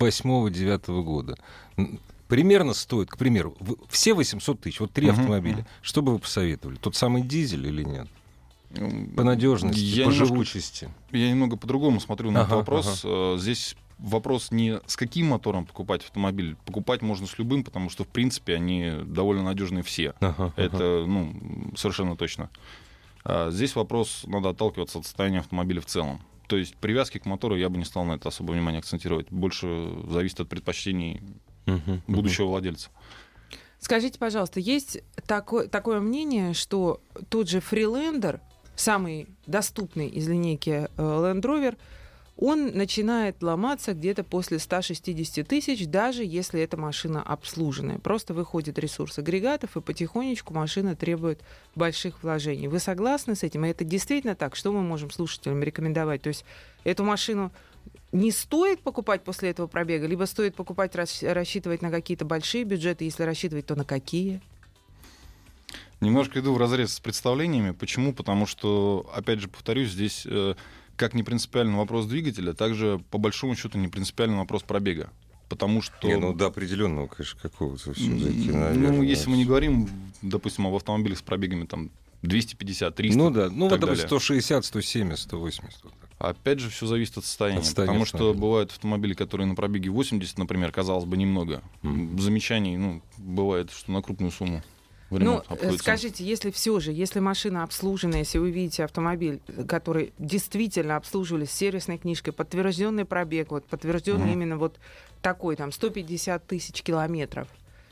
8-9 0.00 1.02
года, 1.02 1.38
примерно 2.26 2.74
стоит, 2.74 3.08
к 3.08 3.16
примеру, 3.16 3.56
все 3.90 4.14
800 4.14 4.60
тысяч, 4.60 4.80
вот 4.80 4.92
три 4.92 5.06
uh-huh, 5.06 5.12
автомобиля, 5.12 5.58
uh-huh. 5.58 5.66
что 5.82 6.02
бы 6.02 6.14
вы 6.14 6.18
посоветовали? 6.18 6.76
Тот 6.76 6.96
самый 6.96 7.22
дизель 7.22 7.66
или 7.68 7.84
нет? 7.84 8.08
По 9.16 9.22
надежности, 9.22 9.78
я 9.78 10.06
по 10.06 10.10
немножко, 10.10 10.34
живучести. 10.34 10.88
Я 11.10 11.30
немного 11.30 11.56
по-другому 11.56 12.00
смотрю 12.00 12.30
на 12.30 12.40
ага, 12.40 12.46
этот 12.46 12.56
вопрос. 12.56 13.04
Ага. 13.04 13.34
Э, 13.34 13.38
здесь 13.38 13.76
вопрос 13.98 14.50
не 14.50 14.80
с 14.86 14.96
каким 14.96 15.28
мотором 15.28 15.66
покупать 15.66 16.02
автомобиль. 16.02 16.56
Покупать 16.66 17.02
можно 17.02 17.26
с 17.26 17.38
любым, 17.38 17.64
потому 17.64 17.90
что, 17.90 18.04
в 18.04 18.08
принципе, 18.08 18.54
они 18.56 18.92
довольно 19.04 19.42
надежные 19.42 19.82
все. 19.82 20.14
Ага, 20.20 20.52
Это 20.56 20.76
ага. 20.76 21.06
Ну, 21.06 21.72
совершенно 21.76 22.16
точно. 22.16 22.50
А 23.24 23.50
здесь 23.50 23.76
вопрос, 23.76 24.24
надо 24.26 24.50
отталкиваться 24.50 24.98
от 24.98 25.04
состояния 25.04 25.40
автомобиля 25.40 25.80
в 25.80 25.86
целом. 25.86 26.20
То 26.48 26.56
есть 26.56 26.76
привязки 26.76 27.18
к 27.18 27.24
мотору 27.24 27.56
я 27.56 27.68
бы 27.68 27.78
не 27.78 27.84
стал 27.84 28.04
на 28.04 28.12
это 28.12 28.28
особо 28.28 28.52
внимание 28.52 28.80
акцентировать. 28.80 29.28
Больше 29.30 29.92
зависит 30.08 30.40
от 30.40 30.48
предпочтений 30.48 31.22
uh 31.66 32.00
будущего 32.06 32.46
uh 32.46 32.48
владельца. 32.48 32.90
Скажите, 33.78 34.18
пожалуйста, 34.18 34.60
есть 34.60 35.00
такое, 35.26 35.66
такое 35.66 36.00
мнение, 36.00 36.54
что 36.54 37.00
тот 37.28 37.48
же 37.48 37.60
фрилендер, 37.60 38.40
самый 38.76 39.28
доступный 39.46 40.08
из 40.08 40.28
линейки 40.28 40.70
э, 40.70 40.88
Land 40.96 41.42
Rover, 41.42 41.76
он 42.36 42.68
начинает 42.74 43.42
ломаться 43.42 43.92
где-то 43.92 44.24
после 44.24 44.58
160 44.58 45.46
тысяч, 45.46 45.86
даже 45.86 46.24
если 46.24 46.60
эта 46.60 46.76
машина 46.76 47.22
обслуженная. 47.22 47.98
Просто 47.98 48.34
выходит 48.34 48.78
ресурс 48.78 49.18
агрегатов, 49.18 49.76
и 49.76 49.80
потихонечку 49.80 50.54
машина 50.54 50.96
требует 50.96 51.40
больших 51.74 52.22
вложений. 52.22 52.68
Вы 52.68 52.78
согласны 52.78 53.34
с 53.34 53.42
этим? 53.42 53.64
И 53.64 53.68
это 53.68 53.84
действительно 53.84 54.34
так? 54.34 54.56
Что 54.56 54.72
мы 54.72 54.82
можем 54.82 55.10
слушателям 55.10 55.62
рекомендовать? 55.62 56.22
То 56.22 56.28
есть 56.28 56.44
эту 56.84 57.04
машину 57.04 57.52
не 58.12 58.30
стоит 58.30 58.80
покупать 58.80 59.24
после 59.24 59.50
этого 59.50 59.66
пробега, 59.66 60.06
либо 60.06 60.24
стоит 60.24 60.54
покупать, 60.54 60.94
рассчитывать 60.94 61.82
на 61.82 61.90
какие-то 61.90 62.24
большие 62.24 62.64
бюджеты, 62.64 63.04
если 63.04 63.24
рассчитывать, 63.24 63.66
то 63.66 63.74
на 63.74 63.84
какие? 63.84 64.40
Немножко 66.00 66.40
иду 66.40 66.52
в 66.52 66.58
разрез 66.58 66.94
с 66.94 67.00
представлениями. 67.00 67.70
Почему? 67.70 68.12
Потому 68.12 68.46
что, 68.46 69.08
опять 69.14 69.38
же, 69.38 69.48
повторюсь, 69.48 69.90
здесь 69.90 70.26
э, 70.26 70.54
как 70.96 71.14
не 71.14 71.22
принципиальный 71.22 71.76
вопрос 71.76 72.06
двигателя, 72.06 72.52
также 72.52 73.00
по 73.10 73.18
большому 73.18 73.56
счету 73.56 73.78
не 73.78 73.88
принципиальный 73.88 74.36
вопрос 74.36 74.62
пробега. 74.62 75.10
Потому 75.48 75.82
что... 75.82 76.08
Не, 76.08 76.16
ну 76.16 76.32
до 76.32 76.46
определенного, 76.46 77.08
конечно, 77.08 77.38
какого-то 77.40 77.92
все-таки, 77.92 78.50
наверное. 78.50 78.92
Ну, 78.92 79.02
если 79.02 79.28
мы 79.28 79.36
не 79.36 79.44
говорим, 79.44 79.88
допустим, 80.22 80.66
об 80.66 80.74
автомобилях 80.74 81.18
с 81.18 81.22
пробегами 81.22 81.66
там 81.66 81.90
250, 82.22 82.94
300. 82.94 83.18
Ну 83.18 83.30
да, 83.30 83.50
ну 83.50 83.68
вот, 83.68 83.78
допустим, 83.78 84.06
160, 84.06 84.64
170, 84.64 85.18
180. 85.24 85.84
Вот 85.84 85.92
Опять 86.22 86.60
же, 86.60 86.70
все 86.70 86.86
зависит 86.86 87.18
от 87.18 87.24
состояния. 87.24 87.58
От 87.58 87.64
состояния 87.64 87.92
потому 87.92 88.06
что 88.06 88.32
бывают 88.32 88.70
автомобили, 88.70 89.12
которые 89.12 89.48
на 89.48 89.56
пробеге 89.56 89.90
80, 89.90 90.38
например, 90.38 90.70
казалось 90.70 91.04
бы, 91.04 91.16
немного. 91.16 91.62
Mm. 91.82 92.18
Замечаний, 92.20 92.76
ну, 92.76 93.02
бывает, 93.18 93.72
что 93.72 93.90
на 93.90 94.02
крупную 94.02 94.30
сумму. 94.30 94.62
В 95.12 95.18
Ну, 95.20 95.24
ремонт 95.24 95.44
э, 95.48 95.52
обходится. 95.52 95.78
скажите, 95.78 96.24
если 96.24 96.50
все 96.50 96.80
же, 96.80 96.92
если 96.92 97.20
машина 97.20 97.62
обслужена, 97.62 98.18
если 98.18 98.38
вы 98.38 98.50
видите 98.50 98.84
автомобиль, 98.84 99.40
который 99.68 100.12
действительно 100.18 100.96
обслуживали 100.96 101.44
с 101.44 101.52
сервисной 101.52 101.98
книжкой, 101.98 102.32
подтвержденный 102.32 103.04
пробег, 103.04 103.50
вот 103.50 103.66
подтвержденный 103.66 104.24
Мгм. 104.24 104.32
именно 104.32 104.56
вот 104.58 104.78
такой, 105.20 105.56
там, 105.56 105.70
150 105.70 106.46
тысяч 106.46 106.82
километров, 106.82 107.46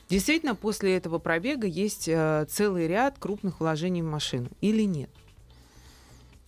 действительно 0.09 0.55
после 0.55 0.97
этого 0.97 1.19
пробега 1.19 1.67
есть 1.67 2.07
э, 2.07 2.45
целый 2.49 2.87
ряд 2.87 3.17
крупных 3.19 3.59
вложений 3.59 4.01
в 4.01 4.05
машину 4.05 4.49
или 4.59 4.81
нет? 4.83 5.09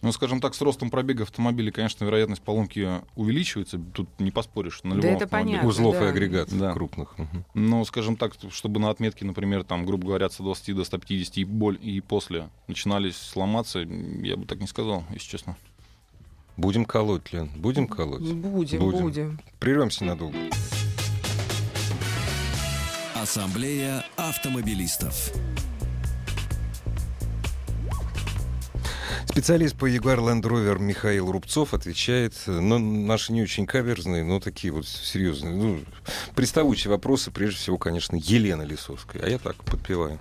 Ну, 0.04 0.12
скажем 0.12 0.42
так, 0.42 0.54
с 0.54 0.60
ростом 0.62 0.90
пробега 0.90 1.24
автомобиля, 1.24 1.72
конечно, 1.72 2.04
вероятность 2.04 2.42
поломки 2.42 3.02
увеличивается. 3.16 3.80
Тут 3.94 4.10
не 4.20 4.32
поспоришь 4.32 4.84
на 4.84 4.92
Да 4.92 4.96
любом 4.98 5.12
это 5.16 5.24
автомобиле. 5.24 5.52
понятно. 5.60 5.70
Узлов 5.70 5.96
и 5.96 6.00
да. 6.00 6.10
агрегатов 6.10 6.60
Да. 6.60 6.74
крупных. 6.74 7.18
Мгм. 7.18 7.46
Но, 7.54 7.86
скажем 7.86 8.18
так, 8.18 8.34
чтобы 8.52 8.82
на 8.82 8.90
отметке, 8.90 9.24
например, 9.24 9.64
там, 9.64 9.86
грубо 9.86 10.08
говоря, 10.08 10.30
с 10.30 10.34
120 10.34 10.76
до 10.76 10.84
150 10.84 11.38
и, 11.38 11.46
боль, 11.46 11.80
и 11.82 12.02
после 12.02 12.50
начинались 12.68 13.16
сломаться, 13.16 13.80
я 13.80 14.36
бы 14.36 14.46
так 14.46 14.60
не 14.60 14.68
сказал, 14.68 15.06
если 15.12 15.30
честно. 15.30 15.56
Будем 16.58 16.84
колоть, 16.84 17.32
Лен, 17.32 17.50
будем 17.56 17.88
колоть. 17.88 18.20
Будем, 18.22 18.80
Будем. 18.80 19.02
будем. 19.02 19.40
Прервемся 19.60 20.04
надолго. 20.04 20.38
Ассамблея 23.16 24.04
автомобилистов. 24.18 25.32
Специалист 29.27 29.75
по 29.75 29.89
Jaguar 29.89 30.20
Land 30.20 30.42
Rover 30.42 30.80
Михаил 30.80 31.32
Рубцов 31.32 31.74
отвечает 31.74 32.34
на 32.46 32.77
наши 32.77 33.34
не 33.34 33.42
очень 33.42 33.65
каверзные, 33.65 34.24
но 34.24 34.39
такие 34.39 34.72
вот 34.72 34.86
серьезные, 34.88 35.53
ну, 35.56 35.80
приставучие 36.36 36.92
вопросы, 36.92 37.32
прежде 37.32 37.58
всего, 37.58 37.77
конечно, 37.77 38.15
Елена 38.15 38.62
Лисовская. 38.62 39.24
А 39.24 39.30
я 39.30 39.38
так 39.39 39.56
подпеваю. 39.63 40.20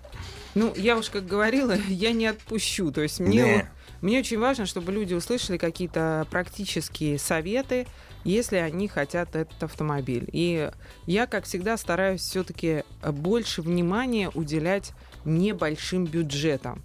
Ну, 0.55 0.73
я 0.77 0.97
уж 0.97 1.11
как 1.11 1.27
говорила, 1.27 1.77
я 1.89 2.13
не 2.13 2.27
отпущу. 2.27 2.91
То 2.91 3.03
есть 3.03 3.21
мне, 3.21 3.43
Не. 3.43 3.71
мне 4.01 4.19
очень 4.21 4.39
важно, 4.39 4.67
чтобы 4.67 4.93
люди 4.93 5.15
услышали 5.15 5.59
какие-то 5.59 6.27
практические 6.31 7.19
советы, 7.19 7.87
если 8.25 8.57
они 8.57 8.89
хотят 8.89 9.35
этот 9.35 9.63
автомобиль. 9.63 10.29
И 10.33 10.71
я, 11.07 11.27
как 11.27 11.45
всегда, 11.45 11.77
стараюсь 11.77 12.21
все-таки 12.23 12.85
больше 13.03 13.63
внимания 13.63 14.31
уделять 14.33 14.93
небольшим 15.25 16.05
бюджетам. 16.07 16.83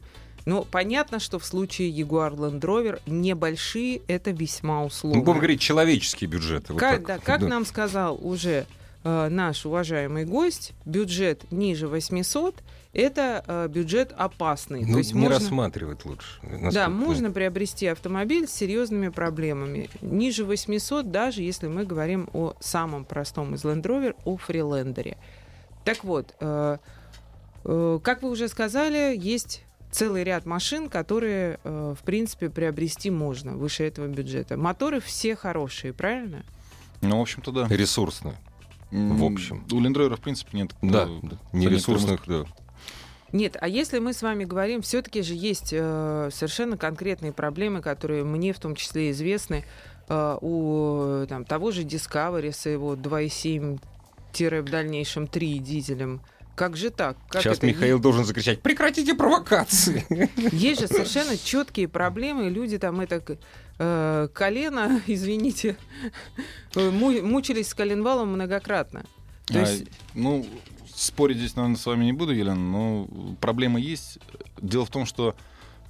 Но 0.48 0.64
понятно, 0.64 1.20
что 1.20 1.40
в 1.40 1.46
случае 1.46 1.92
Jaguar 1.92 2.34
Land 2.34 2.62
Rover 2.62 3.02
небольшие 3.06 4.02
это 4.08 4.32
весьма 4.32 4.86
условно. 4.86 5.20
Ну, 5.20 5.26
будем 5.26 5.40
говорить, 5.40 5.60
человеческие 5.60 6.30
бюджеты. 6.30 6.72
вот 6.72 6.80
Как, 6.80 7.06
так. 7.06 7.06
да, 7.06 7.20
как 7.20 7.42
Да. 7.42 7.48
нам 7.48 7.66
сказал 7.66 8.18
уже 8.26 8.66
э, 9.04 9.28
наш 9.28 9.66
уважаемый 9.66 10.24
гость, 10.24 10.72
бюджет 10.86 11.52
ниже 11.52 11.90
800 11.90 12.56
это 12.94 13.44
э, 13.46 13.68
бюджет 13.68 14.14
опасный. 14.18 14.86
Ну, 14.86 14.94
То 14.94 14.98
есть 15.00 15.14
не 15.14 15.20
можно, 15.20 15.38
рассматривать 15.38 16.06
лучше. 16.06 16.40
насколько 16.44 16.74
да, 16.74 16.88
можно 16.88 17.30
приобрести 17.32 17.88
автомобиль 17.88 18.48
с 18.48 18.54
серьезными 18.54 19.10
проблемами. 19.10 19.90
Ниже 20.00 20.46
800, 20.46 21.12
даже 21.12 21.42
если 21.44 21.68
мы 21.68 21.84
говорим 21.84 22.30
о 22.32 22.54
самом 22.62 23.04
простом 23.04 23.54
из 23.54 23.66
Land 23.66 23.82
Rover, 23.84 24.16
о 24.24 24.38
фрилендере. 24.38 25.18
Так 25.84 26.06
вот, 26.06 26.34
э, 26.40 26.78
э, 27.66 28.00
как 28.02 28.24
вы 28.24 28.30
уже 28.32 28.48
сказали, 28.48 29.14
есть 29.18 29.64
целый 29.92 30.24
ряд 30.24 30.46
машин, 30.46 30.90
которые, 30.90 31.60
э, 31.64 31.96
в 32.00 32.04
принципе, 32.04 32.50
приобрести 32.50 33.10
можно 33.10 33.54
выше 33.54 33.84
этого 33.84 34.08
бюджета. 34.08 34.58
Моторы 34.58 35.00
все 35.00 35.36
хорошие, 35.36 35.94
правильно? 35.94 36.44
Ну, 37.02 37.20
в 37.20 37.22
общем-то, 37.22 37.52
да. 37.52 37.68
Ресурсные. 37.70 38.36
В 38.92 39.24
общем. 39.24 39.66
У 39.72 39.80
Лендровера, 39.80 40.16
в 40.16 40.22
принципе, 40.22 40.58
нет. 40.58 40.72
Да, 40.82 41.04
э, 41.04 41.20
да. 41.24 41.38
не 41.52 41.66
ценителей 41.66 41.76
ресурсных, 41.76 42.22
да. 42.28 42.46
Нет, 43.34 43.58
а 43.60 43.68
если 43.68 44.00
мы 44.00 44.14
с 44.14 44.22
вами 44.22 44.46
говорим, 44.46 44.82
все-таки 44.82 45.22
же 45.22 45.34
есть 45.34 45.74
э, 45.74 46.30
совершенно 46.32 46.78
конкретные 46.78 47.34
проблемы, 47.34 47.82
которые 47.82 48.24
мне 48.24 48.54
в 48.54 48.60
том 48.60 48.76
числе 48.76 49.12
известны 49.12 49.66
э, 50.08 50.38
у 50.42 51.26
там, 51.28 51.44
того 51.44 51.72
же 51.72 51.84
Discovery 51.84 52.54
с 52.54 52.66
его 52.70 52.96
2,7 52.96 53.80
в 54.62 54.70
дальнейшем 54.70 55.28
3 55.28 55.60
дизелем. 55.60 56.22
Как 56.58 56.76
же 56.76 56.90
так? 56.90 57.18
Как 57.30 57.44
Сейчас 57.44 57.60
это? 57.60 57.68
Михаил 57.68 58.00
должен 58.00 58.26
закричать 58.26 58.64
«Прекратите 58.64 59.14
провокации!» 59.14 60.04
Есть 60.52 60.82
же 60.82 60.88
совершенно 60.88 61.38
четкие 61.38 61.88
проблемы. 61.88 62.50
Люди 62.50 62.80
там 62.80 63.00
это 63.00 63.22
э, 63.78 64.28
колено, 64.34 65.00
извините, 65.08 65.78
э, 66.76 66.90
му- 66.90 67.22
мучились 67.22 67.68
с 67.68 67.76
коленвалом 67.76 68.30
многократно. 68.30 69.04
То 69.46 69.60
А, 69.60 69.62
есть, 69.62 69.86
ну, 70.16 70.48
спорить 70.96 71.38
здесь, 71.38 71.56
наверное, 71.56 71.78
с 71.78 71.86
вами 71.86 72.06
не 72.06 72.14
буду, 72.14 72.34
Елена, 72.34 72.56
но 72.60 73.08
проблема 73.40 73.80
есть. 73.80 74.18
Дело 74.60 74.84
в 74.84 74.90
том, 74.90 75.06
что 75.06 75.36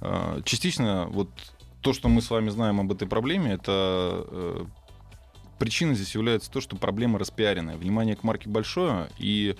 э, 0.02 0.42
частично 0.44 1.06
вот 1.10 1.30
то, 1.80 1.94
что 1.94 2.10
мы 2.10 2.20
с 2.20 2.28
вами 2.28 2.50
знаем 2.50 2.78
об 2.78 2.92
этой 2.92 3.08
проблеме, 3.08 3.52
это 3.54 3.72
э, 4.30 4.64
причина 5.58 5.94
здесь 5.94 6.14
является 6.14 6.50
то, 6.50 6.60
что 6.60 6.76
проблема 6.76 7.18
распиаренная. 7.18 7.78
Внимание 7.78 8.16
к 8.16 8.22
марке 8.22 8.50
большое, 8.50 9.08
и, 9.18 9.56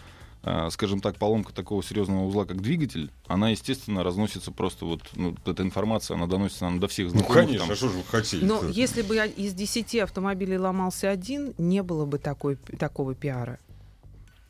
скажем 0.71 1.01
так, 1.01 1.17
поломка 1.17 1.53
такого 1.53 1.83
серьезного 1.83 2.25
узла, 2.25 2.45
как 2.45 2.61
двигатель, 2.63 3.11
она, 3.27 3.51
естественно, 3.51 4.03
разносится 4.03 4.53
просто 4.53 4.85
вот, 4.85 5.03
ну, 5.15 5.35
эта 5.45 5.63
информация, 5.63 6.17
она 6.17 6.27
доносится 6.27 6.65
нам 6.65 6.81
до 6.81 6.89
всех 6.89 7.07
Ну, 7.07 7.19
знакомых. 7.21 7.35
конечно, 7.43 7.59
там. 7.67 7.71
а 7.73 7.77
что 7.77 7.89
же 7.89 7.99
вы 7.99 8.05
хотели? 8.05 8.45
но 8.45 8.63
если 8.69 9.03
бы 9.03 9.17
из 9.17 9.55
10 9.55 9.97
автомобилей 9.97 10.57
ломался 10.59 11.11
один, 11.11 11.55
не 11.59 11.83
было 11.83 12.07
бы 12.07 12.19
такой, 12.19 12.57
такого 12.79 13.15
пиара. 13.15 13.59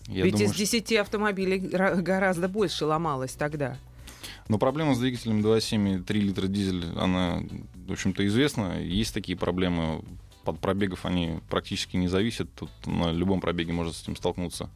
Я 0.06 0.24
Ведь 0.24 0.32
думаю, 0.34 0.50
из 0.50 0.54
10 0.56 0.92
автомобилей 0.94 1.58
ра- 1.58 2.00
гораздо 2.00 2.48
больше 2.48 2.84
ломалось 2.86 3.32
тогда. 3.32 3.76
Но 4.48 4.58
проблема 4.58 4.94
с 4.94 4.98
двигателем 4.98 5.40
2.7 5.40 6.00
и 6.00 6.02
3 6.02 6.20
литра 6.20 6.46
дизель, 6.46 6.84
она, 6.96 7.42
в 7.86 7.92
общем-то, 7.92 8.26
известна. 8.26 8.80
Есть 8.80 9.12
такие 9.14 9.36
проблемы. 9.36 10.02
Под 10.44 10.58
пробегов 10.60 11.04
они 11.04 11.40
практически 11.50 11.98
не 11.98 12.08
зависят. 12.08 12.48
Тут 12.54 12.70
на 12.86 13.10
любом 13.12 13.40
пробеге 13.42 13.72
можно 13.74 13.92
с 13.92 14.02
этим 14.02 14.16
столкнуться. 14.16 14.70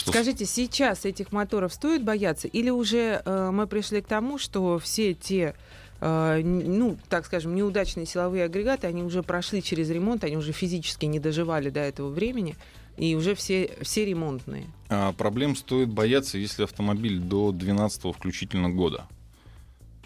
Что 0.00 0.12
Скажите, 0.12 0.46
сейчас 0.46 1.04
этих 1.04 1.30
моторов 1.30 1.74
стоит 1.74 2.02
бояться? 2.02 2.48
Или 2.48 2.70
уже 2.70 3.20
э, 3.22 3.50
мы 3.52 3.66
пришли 3.66 4.00
к 4.00 4.06
тому, 4.06 4.38
что 4.38 4.78
все 4.78 5.12
те, 5.12 5.54
э, 6.00 6.40
ну, 6.42 6.96
так 7.10 7.26
скажем, 7.26 7.54
неудачные 7.54 8.06
силовые 8.06 8.44
агрегаты, 8.44 8.86
они 8.86 9.02
уже 9.02 9.22
прошли 9.22 9.62
через 9.62 9.90
ремонт, 9.90 10.24
они 10.24 10.38
уже 10.38 10.52
физически 10.52 11.04
не 11.04 11.20
доживали 11.20 11.68
до 11.68 11.80
этого 11.80 12.08
времени, 12.08 12.56
и 12.96 13.14
уже 13.14 13.34
все, 13.34 13.72
все 13.82 14.06
ремонтные. 14.06 14.68
А, 14.88 15.12
проблем 15.12 15.54
стоит 15.54 15.90
бояться, 15.90 16.38
если 16.38 16.62
автомобиль 16.62 17.18
до 17.18 17.52
12 17.52 18.14
включительно 18.16 18.70
года. 18.70 19.06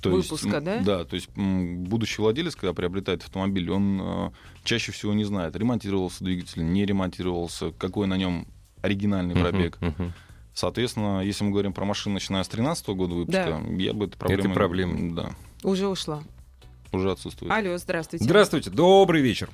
Выпуска, 0.03 0.57
м, 0.57 0.65
да? 0.65 0.81
Да, 0.81 1.05
то 1.05 1.15
есть 1.15 1.31
будущий 1.37 2.21
владелец, 2.21 2.57
когда 2.57 2.75
приобретает 2.75 3.23
автомобиль, 3.23 3.71
он 3.71 4.01
э, 4.03 4.31
чаще 4.65 4.91
всего 4.91 5.15
не 5.15 5.25
знает, 5.25 5.55
ремонтировался 5.55 6.25
двигатель, 6.25 6.65
не 6.65 6.85
ремонтировался, 6.85 7.71
какой 7.71 8.09
на 8.09 8.17
нем 8.17 8.49
оригинальный 8.85 9.35
пробег. 9.35 9.79
Мгм, 9.81 9.95
мгм. 9.99 10.13
Соответственно, 10.53 11.21
если 11.23 11.43
мы 11.45 11.51
говорим 11.51 11.73
про 11.73 11.85
машины, 11.85 12.15
начиная 12.15 12.45
с 12.45 12.49
13 12.49 12.87
года 12.89 13.15
выпуска, 13.15 13.61
я 13.77 13.93
бы 13.93 14.07
этой 14.07 14.17
проблемой... 14.17 14.55
проблемы. 14.55 15.13
Да, 15.15 15.31
Уже 15.65 15.89
ушла. 15.89 16.23
уже 16.93 17.11
отсутствует. 17.11 17.51
Алло, 17.53 17.77
здравствуйте. 17.77 18.25
Здравствуйте, 18.25 18.71
добрый 18.71 19.21
вечер. 19.21 19.49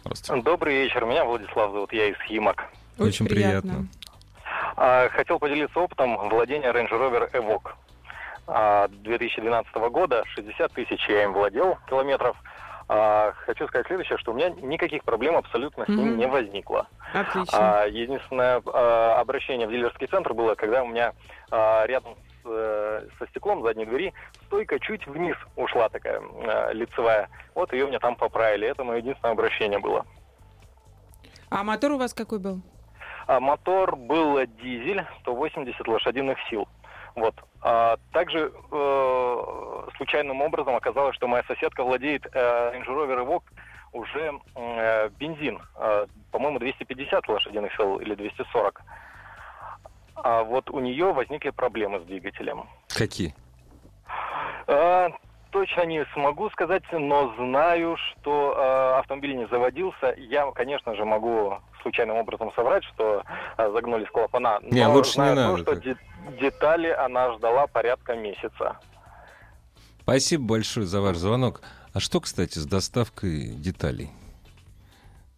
Здравствуйте. 0.00 0.42
Добрый 0.42 0.84
вечер, 0.84 1.04
меня 1.04 1.24
Владислав 1.24 1.72
зовут, 1.72 1.92
я 1.92 2.08
из 2.08 2.16
Химок. 2.26 2.64
Очень 2.96 3.26
приятно. 3.26 3.86
А, 4.76 5.08
Хотел 5.10 5.38
поделиться 5.38 5.78
опытом 5.78 6.16
владения 6.28 6.72
Range 6.72 6.88
Rover 6.90 7.30
Evoque. 7.32 7.72
А, 8.46 8.88
2012 8.88 9.74
года 9.90 10.22
60 10.34 10.72
тысяч 10.72 11.06
я 11.08 11.24
им 11.24 11.32
владел 11.32 11.76
километров. 11.88 12.36
А, 12.88 13.32
Хочу 13.46 13.66
сказать 13.66 13.86
следующее, 13.88 14.16
что 14.18 14.30
у 14.32 14.34
меня 14.34 14.50
никаких 14.50 15.02
проблем 15.04 15.36
абсолютно 15.36 15.84
с 15.84 15.88
ним 15.88 16.10
Мгм. 16.10 16.16
не 16.18 16.26
возникло. 16.26 16.86
Отлично. 17.12 17.82
А, 17.82 17.86
Единственное 17.86 18.62
а, 18.66 19.20
обращение 19.20 19.66
в 19.66 19.70
дилерский 19.70 20.06
центр 20.06 20.34
было, 20.34 20.54
когда 20.54 20.82
у 20.82 20.86
меня 20.86 21.12
а, 21.50 21.84
рядом 21.86 22.14
с, 22.14 22.48
э, 22.48 23.08
со 23.18 23.26
стеклом 23.28 23.62
задней 23.64 23.86
двери 23.86 24.14
стойка 24.46 24.78
чуть 24.78 25.04
вниз 25.08 25.36
ушла 25.56 25.88
такая 25.88 26.20
а, 26.46 26.72
лицевая. 26.72 27.28
Вот 27.56 27.72
ее 27.72 27.86
мне 27.86 27.98
там 27.98 28.14
поправили. 28.14 28.68
Это 28.68 28.84
мое 28.84 28.98
единственное 28.98 29.32
обращение 29.32 29.80
было. 29.80 30.04
А 31.50 31.64
мотор 31.64 31.92
у 31.92 31.98
вас 31.98 32.14
какой 32.14 32.38
был? 32.38 32.60
А 33.26 33.40
мотор 33.40 33.96
был 33.96 34.38
дизель, 34.62 35.04
180 35.22 35.88
лошадиных 35.88 36.38
сил. 36.48 36.68
Вот. 37.16 37.34
А 37.62 37.96
также 38.12 38.52
э, 38.70 39.88
случайным 39.96 40.42
образом 40.42 40.76
оказалось, 40.76 41.16
что 41.16 41.26
моя 41.26 41.42
соседка 41.44 41.82
владеет 41.82 42.26
э, 42.26 42.72
Range 42.74 42.86
Rover 42.86 43.24
Evoque 43.24 43.44
уже 43.92 44.38
э, 44.54 45.08
бензин, 45.18 45.60
э, 45.76 46.06
по-моему, 46.30 46.58
250 46.58 47.26
лошадиных 47.28 47.74
сил 47.74 47.96
или 47.98 48.14
240. 48.14 48.82
А 50.16 50.44
вот 50.44 50.70
у 50.70 50.80
нее 50.80 51.12
возникли 51.12 51.50
проблемы 51.50 52.00
с 52.00 52.02
двигателем. 52.04 52.68
Какие? 52.88 53.34
А, 54.66 55.10
точно 55.50 55.86
не 55.86 56.04
смогу 56.12 56.50
сказать, 56.50 56.82
но 56.92 57.34
знаю, 57.36 57.96
что 57.96 58.54
э, 58.56 58.98
автомобиль 58.98 59.36
не 59.36 59.46
заводился. 59.46 60.14
Я, 60.18 60.50
конечно 60.52 60.94
же, 60.94 61.04
могу 61.04 61.58
случайным 61.82 62.16
образом 62.16 62.52
соврать, 62.54 62.84
что 62.84 63.22
э, 63.56 63.70
загнулись 63.72 64.08
клапана. 64.08 64.58
Не, 64.62 64.86
но 64.86 64.94
лучше 64.94 65.20
не 65.20 65.32
знаю 65.32 65.36
то, 65.36 65.42
надо 65.42 65.62
что 65.62 65.80
детали 66.40 66.88
она 66.88 67.34
ждала 67.36 67.66
порядка 67.66 68.14
месяца. 68.14 68.78
Спасибо 70.02 70.44
большое 70.44 70.86
за 70.86 71.00
ваш 71.00 71.16
звонок. 71.16 71.62
А 71.92 72.00
что, 72.00 72.20
кстати, 72.20 72.58
с 72.58 72.66
доставкой 72.66 73.48
деталей? 73.54 74.10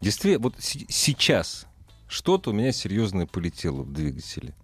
Действительно, 0.01 0.43
вот 0.45 0.55
с- 0.59 0.85
сейчас 0.89 1.67
что-то 2.09 2.51
у 2.51 2.53
меня 2.53 2.73
серьезное 2.73 3.27
полетело 3.27 3.83
в 3.83 3.93
двигателе. 3.93 4.55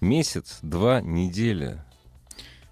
Месяц, 0.00 0.58
два, 0.62 1.00
неделя. 1.00 1.84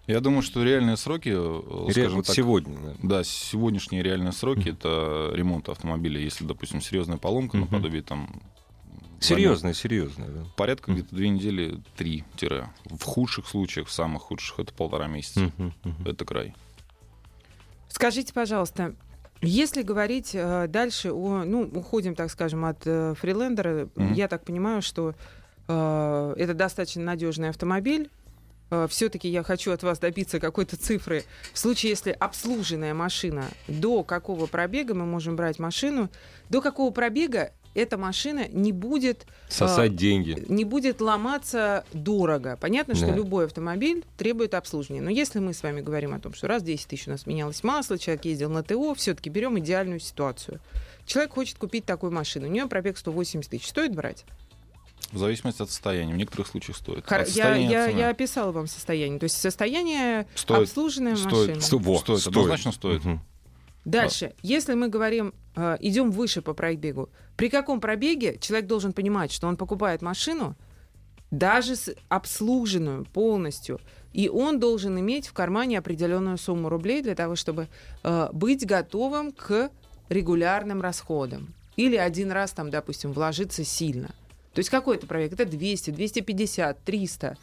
Я 0.06 0.20
думаю, 0.20 0.42
что 0.42 0.62
реальные 0.62 0.98
сроки, 0.98 1.30
э, 1.30 1.86
Ре- 1.86 1.92
скажем 1.92 2.16
вот 2.16 2.26
так, 2.26 2.36
сегодня. 2.36 2.76
да. 2.78 2.94
Да, 3.02 3.24
сегодняшние 3.24 4.02
реальные 4.02 4.32
сроки 4.32 4.68
это 4.68 5.30
ремонт 5.32 5.68
автомобиля. 5.70 6.20
Если, 6.20 6.44
допустим, 6.44 6.82
серьезная 6.82 7.16
поломка, 7.16 7.56
Мгм. 7.56 7.66
наподобие 7.66 8.02
там 8.02 8.42
Серьезное, 9.24 9.72
серьезное. 9.74 10.28
да. 10.28 10.40
порядка 10.56 10.90
Мгм. 10.90 11.00
где-то 11.00 11.14
две 11.16 11.28
недели, 11.28 11.80
три 11.96 12.24
тире. 12.36 12.68
В 12.84 13.02
худших 13.04 13.46
случаях, 13.48 13.88
в 13.88 13.92
самых 13.92 14.22
худших, 14.22 14.60
это 14.60 14.72
полтора 14.74 15.06
месяца. 15.06 15.40
Мгм, 15.40 15.74
мгм. 15.84 16.08
Это 16.08 16.24
край. 16.24 16.54
Скажите, 17.88 18.32
пожалуйста, 18.32 18.94
если 19.40 19.82
говорить 19.82 20.30
э, 20.34 20.66
дальше 20.68 21.12
о, 21.12 21.44
ну, 21.44 21.62
уходим, 21.62 22.14
так 22.14 22.30
скажем, 22.30 22.64
от 22.64 22.78
э, 22.86 23.14
фрилендера, 23.18 23.88
Мгм. 23.94 24.12
я 24.14 24.28
так 24.28 24.44
понимаю, 24.44 24.82
что 24.82 25.14
э, 25.68 26.34
это 26.36 26.54
достаточно 26.54 27.02
надежный 27.02 27.48
автомобиль. 27.50 28.10
все-таки 28.88 29.28
я 29.28 29.42
хочу 29.44 29.70
от 29.72 29.82
вас 29.84 29.98
добиться 30.00 30.40
какой-то 30.40 30.76
цифры. 30.76 31.22
В 31.52 31.58
случае, 31.58 31.90
если 31.90 32.10
обслуженная 32.10 32.92
машина, 32.94 33.44
до 33.68 34.02
какого 34.02 34.46
пробега 34.46 34.94
мы 34.94 35.04
можем 35.06 35.36
брать 35.36 35.58
машину, 35.60 36.08
до 36.48 36.60
какого 36.60 36.90
пробега 36.90 37.52
эта 37.74 37.96
машина 37.98 38.46
не 38.48 38.72
будет 38.72 39.26
Сосать 39.48 39.96
деньги. 39.96 40.44
не 40.48 40.64
будет 40.64 41.00
ломаться 41.00 41.84
дорого. 41.92 42.56
Понятно, 42.60 42.94
что 42.94 43.06
Да. 43.08 43.14
любой 43.14 43.46
автомобиль 43.46 44.04
требует 44.16 44.54
обслуживания. 44.54 45.00
Но 45.02 45.10
если 45.10 45.38
мы 45.40 45.52
с 45.54 45.62
вами 45.62 45.80
говорим 45.80 46.14
о 46.14 46.20
том, 46.20 46.34
что 46.34 46.46
раз 46.46 46.62
в 46.62 46.66
10 46.66 46.86
тысяч 46.86 47.08
у 47.08 47.10
нас 47.10 47.26
менялось 47.26 47.62
масло, 47.64 47.98
человек 47.98 48.24
ездил 48.24 48.50
на 48.50 48.62
ТО, 48.62 48.94
все-таки 48.94 49.28
берем 49.30 49.58
идеальную 49.58 50.00
ситуацию. 50.00 50.60
Человек 51.06 51.32
хочет 51.34 51.58
купить 51.58 51.84
такую 51.84 52.12
машину, 52.12 52.46
у 52.46 52.50
нее 52.50 52.66
пробег 52.66 52.96
180 52.96 53.50
тысяч. 53.50 53.68
Стоит 53.68 53.94
брать? 53.94 54.24
В 55.12 55.18
зависимости 55.18 55.60
от 55.62 55.68
состояния. 55.70 56.14
В 56.14 56.16
некоторых 56.16 56.46
случаях 56.48 56.76
стоит. 56.76 57.06
Хор- 57.06 57.26
Я, 57.28 57.54
я, 57.56 57.86
я 57.88 58.08
описала 58.08 58.52
вам 58.52 58.66
состояние. 58.66 59.18
То 59.20 59.24
есть 59.24 59.36
состояние 59.36 60.26
Стоит. 60.34 60.62
обслуженная 60.68 61.14
Стоит. 61.14 61.32
машина. 61.48 61.60
Сто- 61.60 61.78
во, 61.78 61.98
Стоит, 61.98 62.20
стоит. 62.20 62.34
однозначно 62.36 62.72
стоит. 62.72 63.04
Мгм. 63.04 63.20
Дальше, 63.84 64.32
если 64.42 64.72
мы 64.74 64.88
говорим, 64.88 65.28
э, 65.28 65.32
идем 65.56 66.10
выше 66.10 66.42
по 66.42 66.54
пробегу, 66.54 67.08
при 67.36 67.48
каком 67.48 67.80
пробеге 67.80 68.38
человек 68.40 68.66
должен 68.66 68.92
понимать, 68.92 69.32
что 69.32 69.46
он 69.46 69.56
покупает 69.56 70.02
машину, 70.02 70.56
даже 71.30 71.76
с 71.76 71.94
обслуженную 72.08 73.04
полностью, 73.04 73.80
и 74.12 74.28
он 74.28 74.60
должен 74.60 74.98
иметь 75.00 75.26
в 75.26 75.32
кармане 75.32 75.78
определенную 75.78 76.38
сумму 76.38 76.68
рублей 76.68 77.02
для 77.02 77.14
того, 77.14 77.34
чтобы 77.34 77.68
э, 78.02 78.28
быть 78.32 78.64
готовым 78.64 79.32
к 79.32 79.70
регулярным 80.08 80.80
расходам. 80.80 81.54
Или 81.76 81.96
один 81.96 82.30
раз 82.30 82.52
там, 82.52 82.70
допустим, 82.70 83.12
вложиться 83.12 83.64
сильно. 83.64 84.08
То 84.52 84.60
есть 84.60 84.70
какой 84.70 84.96
это 84.96 85.06
пробег? 85.08 85.32
Это 85.32 85.44
200, 85.44 85.90
250, 85.90 86.84
300. 86.84 87.36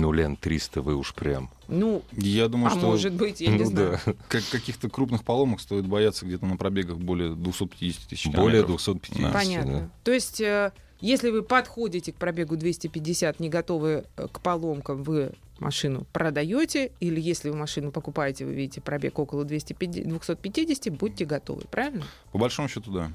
Ну, 0.00 0.12
Лен, 0.12 0.36
300 0.36 0.82
вы 0.82 0.96
уж 0.96 1.14
прям. 1.14 1.50
Ну, 1.68 2.02
Я 2.12 2.48
думаю, 2.48 2.68
а 2.68 2.70
что 2.78 2.86
может 2.86 3.12
быть, 3.12 3.40
я 3.40 3.50
не 3.50 3.58
ну 3.58 3.64
знаю. 3.66 3.98
да. 4.06 4.14
как- 4.28 4.48
каких-то 4.50 4.88
крупных 4.88 5.24
поломок 5.24 5.60
стоит 5.60 5.86
бояться 5.86 6.24
где-то 6.26 6.46
на 6.46 6.56
пробегах 6.56 6.96
более 6.96 7.34
250 7.34 8.08
тысяч 8.08 8.26
Более 8.26 8.62
километров. 8.62 8.68
250. 8.84 9.32
Понятно. 9.32 9.72
да. 9.80 9.90
То 10.04 10.12
есть, 10.12 10.40
э, 10.40 10.72
если 11.00 11.30
вы 11.30 11.42
подходите 11.42 12.12
к 12.12 12.16
пробегу 12.16 12.56
250, 12.56 13.40
не 13.40 13.48
готовы 13.48 14.04
э, 14.16 14.26
к 14.32 14.40
поломкам, 14.40 15.02
вы 15.02 15.32
машину 15.58 16.06
продаете, 16.12 16.92
или 17.00 17.20
если 17.20 17.50
вы 17.50 17.56
машину 17.56 17.90
покупаете, 17.92 18.46
вы 18.46 18.54
видите 18.54 18.80
пробег 18.80 19.18
около 19.18 19.44
250, 19.44 20.08
250, 20.08 20.92
будьте 20.96 21.26
готовы, 21.26 21.62
правильно? 21.70 22.04
По 22.32 22.38
большому 22.38 22.68
счету, 22.68 22.90
да. 22.90 23.12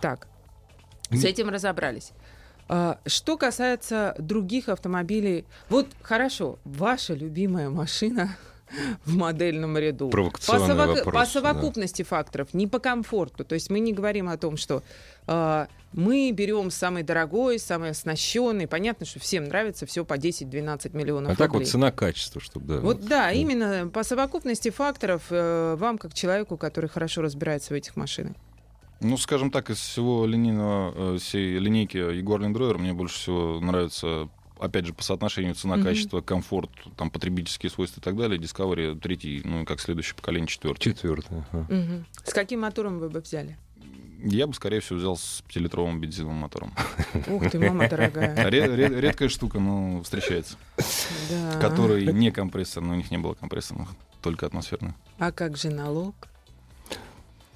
Так, 0.00 0.26
с 1.10 1.24
этим 1.24 1.48
разобрались. 1.48 2.10
А, 2.72 3.00
Что 3.04 3.36
касается 3.36 4.14
других 4.18 4.68
автомобилей, 4.68 5.44
вот 5.68 5.88
хорошо, 6.02 6.60
ваша 6.64 7.14
любимая 7.14 7.68
машина 7.68 8.36
в 9.04 9.16
модельном 9.16 9.76
ряду. 9.76 10.06
По, 10.06 10.12
Провокационный 10.12 10.66
совок- 10.68 10.98
вопрос, 10.98 11.14
по 11.14 11.26
совокупности 11.26 12.02
факторов, 12.04 12.54
не 12.54 12.68
по 12.68 12.78
комфорту. 12.78 13.44
То 13.44 13.56
есть 13.56 13.70
мы 13.70 13.80
не 13.80 13.92
говорим 13.92 14.28
о 14.28 14.36
том, 14.36 14.56
что 14.56 14.84
а, 15.26 15.66
мы 15.92 16.30
берем 16.30 16.70
самый 16.70 17.02
дорогой, 17.02 17.58
самый 17.58 17.90
оснащенный. 17.90 18.68
Понятно, 18.68 19.04
что 19.04 19.18
всем 19.18 19.46
нравится 19.46 19.84
все 19.84 20.04
по 20.04 20.14
10-12 20.14 20.96
миллионов 20.96 21.32
А 21.32 21.34
так 21.34 21.48
рублей. 21.48 21.64
вот 21.64 21.72
цена-качество, 21.72 22.40
чтобы 22.40 22.74
да. 22.74 22.80
Вот 22.80 23.04
да, 23.04 23.32
именно 23.32 23.88
по 23.88 24.04
совокупности 24.04 24.70
факторов 24.70 25.22
э, 25.30 25.74
вам, 25.76 25.98
как 25.98 26.14
человеку, 26.14 26.56
который 26.56 26.88
хорошо 26.88 27.22
разбирается 27.22 27.74
в 27.74 27.76
этих 27.76 27.96
машинах. 27.96 28.36
Ну, 29.00 29.16
скажем 29.16 29.50
так, 29.50 29.70
из 29.70 29.78
всего 29.78 30.26
линейного, 30.26 31.14
э, 31.14 31.18
всей 31.18 31.58
линейки 31.58 31.96
Jaguar 31.96 32.40
Land 32.40 32.52
Rover 32.54 32.78
мне 32.78 32.92
больше 32.92 33.14
всего 33.18 33.58
нравится, 33.60 34.28
опять 34.58 34.84
же, 34.86 34.92
по 34.92 35.02
соотношению 35.02 35.54
цена, 35.54 35.76
Мгм. 35.76 35.84
качество, 35.86 36.20
комфорт, 36.20 36.70
там, 36.96 37.10
потребительские 37.10 37.70
свойства 37.70 38.00
и 38.00 38.02
так 38.04 38.16
далее. 38.16 38.38
Discovery 38.38 38.98
третий, 39.00 39.40
ну, 39.44 39.62
и 39.62 39.64
как 39.64 39.80
следующее 39.80 40.14
поколение, 40.16 40.48
четвертый. 40.48 40.80
Четвертое. 40.92 41.46
ага. 41.52 41.66
Мгм. 41.72 42.04
С 42.24 42.32
каким 42.34 42.60
мотором 42.60 42.98
вы 42.98 43.08
бы 43.08 43.20
взяли? 43.20 43.56
Я 44.22 44.46
бы, 44.46 44.52
скорее 44.52 44.80
всего, 44.80 44.98
взял 44.98 45.16
с 45.16 45.42
пятилитровым 45.48 45.98
бензиновым 45.98 46.36
мотором. 46.36 46.74
Ух 47.26 47.50
ты, 47.50 47.58
мама 47.58 47.88
дорогая. 47.88 48.50
Ре- 48.50 48.66
ре- 48.66 49.00
Редкая 49.00 49.30
штука, 49.30 49.58
но 49.60 50.02
встречается. 50.02 50.58
Да. 51.30 51.58
Который 51.58 52.04
не 52.12 52.30
компрессор, 52.30 52.82
но 52.82 52.92
у 52.92 52.96
них 52.96 53.10
не 53.10 53.16
было 53.16 53.32
компрессорных, 53.32 53.88
только 54.20 54.44
атмосферных. 54.44 54.92
А 55.18 55.32
как 55.32 55.56
же 55.56 55.70
налог? 55.70 56.14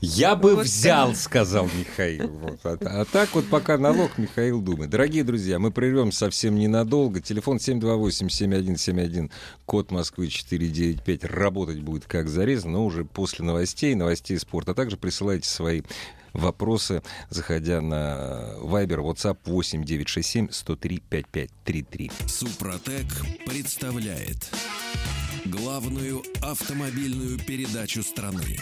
Я 0.05 0.37
бы 0.37 0.55
Вот 0.57 0.67
взял, 0.67 1.09
да. 1.09 1.15
сказал 1.15 1.65
Михаил. 1.67 2.29
Вот. 2.29 2.61
А, 2.65 2.77
а 2.83 3.05
так 3.07 3.35
вот 3.35 3.47
пока 3.49 3.79
налог 3.79 4.19
Михаил 4.19 4.61
думает. 4.61 4.91
Дорогие 4.91 5.25
друзья, 5.25 5.59
мы 5.59 5.71
прервем 5.71 6.13
совсем 6.13 6.57
ненадолго. 6.57 7.21
Телефон 7.21 7.57
728-7171, 7.57 9.31
код 9.65 9.91
Москвы 9.91 10.29
495. 10.29 11.25
Работать 11.25 11.81
будет 11.81 12.05
как 12.05 12.29
зарезано, 12.29 12.75
но 12.75 12.85
уже 12.85 13.05
после 13.05 13.45
новостей, 13.45 13.95
новостей 13.95 14.39
спорта. 14.39 14.73
А 14.73 14.75
также 14.75 14.99
присылайте 14.99 15.49
свои 15.49 15.83
вопросы, 16.35 17.03
заходя 17.31 17.81
на 17.81 18.57
Viber, 18.59 18.99
WhatsApp 18.99 19.39
8 19.45 19.85
967 19.85 20.49
103 20.51 21.03
5533. 21.09 22.11
Супротек 22.27 23.07
представляет 23.47 24.51
главную 25.47 26.23
автомобильную 26.43 27.39
передачу 27.39 28.03
страны. 28.03 28.59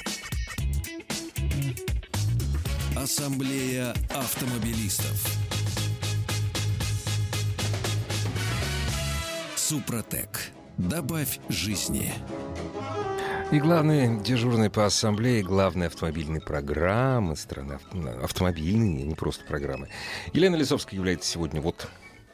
Ассамблея 2.97 3.95
автомобилистов. 4.11 5.27
Супротек. 9.57 10.51
Добавь 10.79 11.39
жизни. 11.49 12.13
И 13.51 13.59
главный 13.61 14.21
дежурный 14.23 14.71
по 14.71 14.87
ассамблее, 14.87 15.43
главной 15.43 15.89
автомобильной 15.89 16.41
программы 16.41 17.37
страны, 17.37 17.75
авто- 17.75 18.25
автомобильной, 18.25 19.03
а 19.03 19.07
не 19.07 19.15
просто 19.15 19.45
программы. 19.45 19.89
Елена 20.33 20.57
Лисовская 20.57 20.99
является 20.99 21.29
сегодня 21.31 21.61
вот 21.61 21.89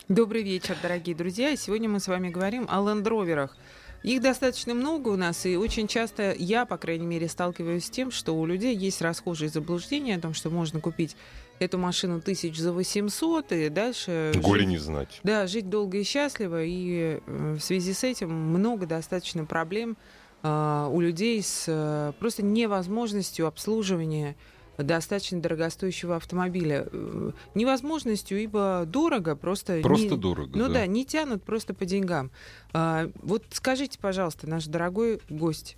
Добрый 0.09 0.43
вечер, 0.43 0.77
дорогие 0.81 1.15
друзья. 1.15 1.51
И 1.51 1.57
Сегодня 1.57 1.89
мы 1.89 2.01
с 2.01 2.09
вами 2.09 2.31
говорим 2.31 2.67
о 2.71 2.81
лендроверах. 2.89 3.57
Их 4.03 4.21
достаточно 4.23 4.75
много 4.75 5.09
у 5.09 5.17
нас, 5.17 5.45
и 5.45 5.57
очень 5.57 5.89
часто 5.89 6.35
я, 6.39 6.67
по 6.67 6.77
крайней 6.77 7.07
мере, 7.07 7.29
сталкиваюсь 7.29 7.87
с 7.87 7.91
тем, 7.91 8.11
что 8.11 8.33
у 8.33 8.47
людей 8.47 8.77
есть 8.77 9.03
расхожие 9.03 9.49
заблуждения 9.49 10.17
о 10.17 10.21
том, 10.21 10.35
что 10.35 10.51
можно 10.51 10.81
купить 10.81 11.17
эту 11.59 11.79
машину 11.79 12.21
тысяч 12.21 12.57
за 12.57 12.73
800 12.73 13.53
и 13.53 13.69
дальше... 13.69 14.33
горе 14.37 14.61
жить- 14.61 14.69
не 14.69 14.79
знать. 14.79 15.21
Да, 15.25 15.47
жить 15.47 15.69
долго 15.69 15.99
и 15.99 16.05
счастливо, 16.05 16.63
и 16.63 17.21
э, 17.27 17.57
в 17.59 17.61
связи 17.61 17.93
с 17.93 18.05
этим 18.05 18.31
много 18.31 18.87
достаточно 18.87 19.45
проблем 19.45 19.97
а, 20.43 20.89
у 20.93 21.01
людей 21.01 21.43
с 21.43 21.65
э, 21.67 22.13
просто 22.21 22.45
невозможностью 22.45 23.47
обслуживания 23.49 24.37
достаточно 24.79 25.41
дорогостоящего 25.41 26.17
автомобиля. 26.17 26.87
Э, 26.91 27.33
Невозможностью, 27.55 28.41
ибо 28.43 28.85
дорого, 28.87 29.37
просто... 29.37 29.81
Просто 29.83 30.11
не- 30.11 30.17
дорого. 30.17 30.59
Ну 30.59 30.69
да. 30.69 30.87
не 30.87 31.05
тянут 31.05 31.43
просто 31.43 31.75
по 31.75 31.85
деньгам. 31.85 32.31
А, 32.73 33.11
вот 33.23 33.45
скажите, 33.51 33.99
пожалуйста, 33.99 34.49
наш 34.49 34.67
дорогой 34.67 35.21
гость, 35.29 35.77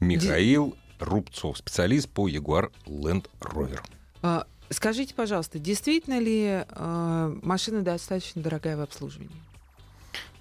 Михаил 0.00 0.76
Рубцов, 0.98 1.58
специалист 1.58 2.08
по 2.08 2.28
Jaguar 2.28 2.72
Land 2.86 3.28
Rover. 3.40 3.80
а, 4.22 4.46
скажите, 4.70 5.14
пожалуйста, 5.14 5.58
действительно 5.58 6.18
ли 6.18 6.64
а, 6.70 7.32
машина 7.42 7.82
достаточно 7.82 8.42
дорогая 8.42 8.76
в 8.76 8.80
обслуживании? 8.80 9.30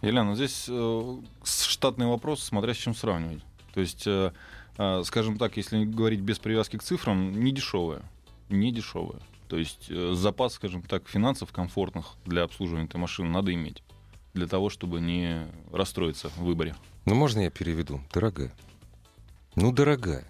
Елена, 0.02 0.34
здесь 0.34 0.66
э, 0.70 1.18
штатный 1.44 2.06
вопрос, 2.06 2.42
смотря 2.42 2.74
с 2.74 2.78
чем 2.78 2.96
сравнивать. 2.96 3.44
То 3.74 3.82
есть, 3.82 4.08
э, 4.08 4.32
скажем 5.04 5.38
так, 5.38 5.58
если 5.58 5.84
говорить 5.86 6.22
без 6.22 6.40
привязки 6.40 6.78
к 6.78 6.84
цифрам, 6.84 7.32
не 7.32 7.52
дешевая. 7.52 8.02
Не 8.50 8.72
дешевая. 8.72 9.20
То 9.48 9.58
есть 9.58 9.88
э, 9.90 10.14
запас, 10.14 10.54
скажем 10.54 10.82
так, 10.84 11.08
финансов 11.10 11.52
комфортных 11.52 12.16
для 12.26 12.44
обслуживания 12.44 12.86
этой 12.86 12.98
машины 12.98 13.30
надо 13.30 13.54
иметь. 13.54 13.84
для 14.34 14.48
того, 14.48 14.70
чтобы 14.70 15.02
не 15.02 15.48
расстроиться 15.72 16.30
в 16.30 16.38
выборе. 16.38 16.76
Ну, 17.06 17.16
можно 17.16 17.42
я 17.42 17.50
переведу? 17.50 18.00
Дорогая. 18.14 18.54
Ну, 19.56 19.72
дорогая. 19.72 20.26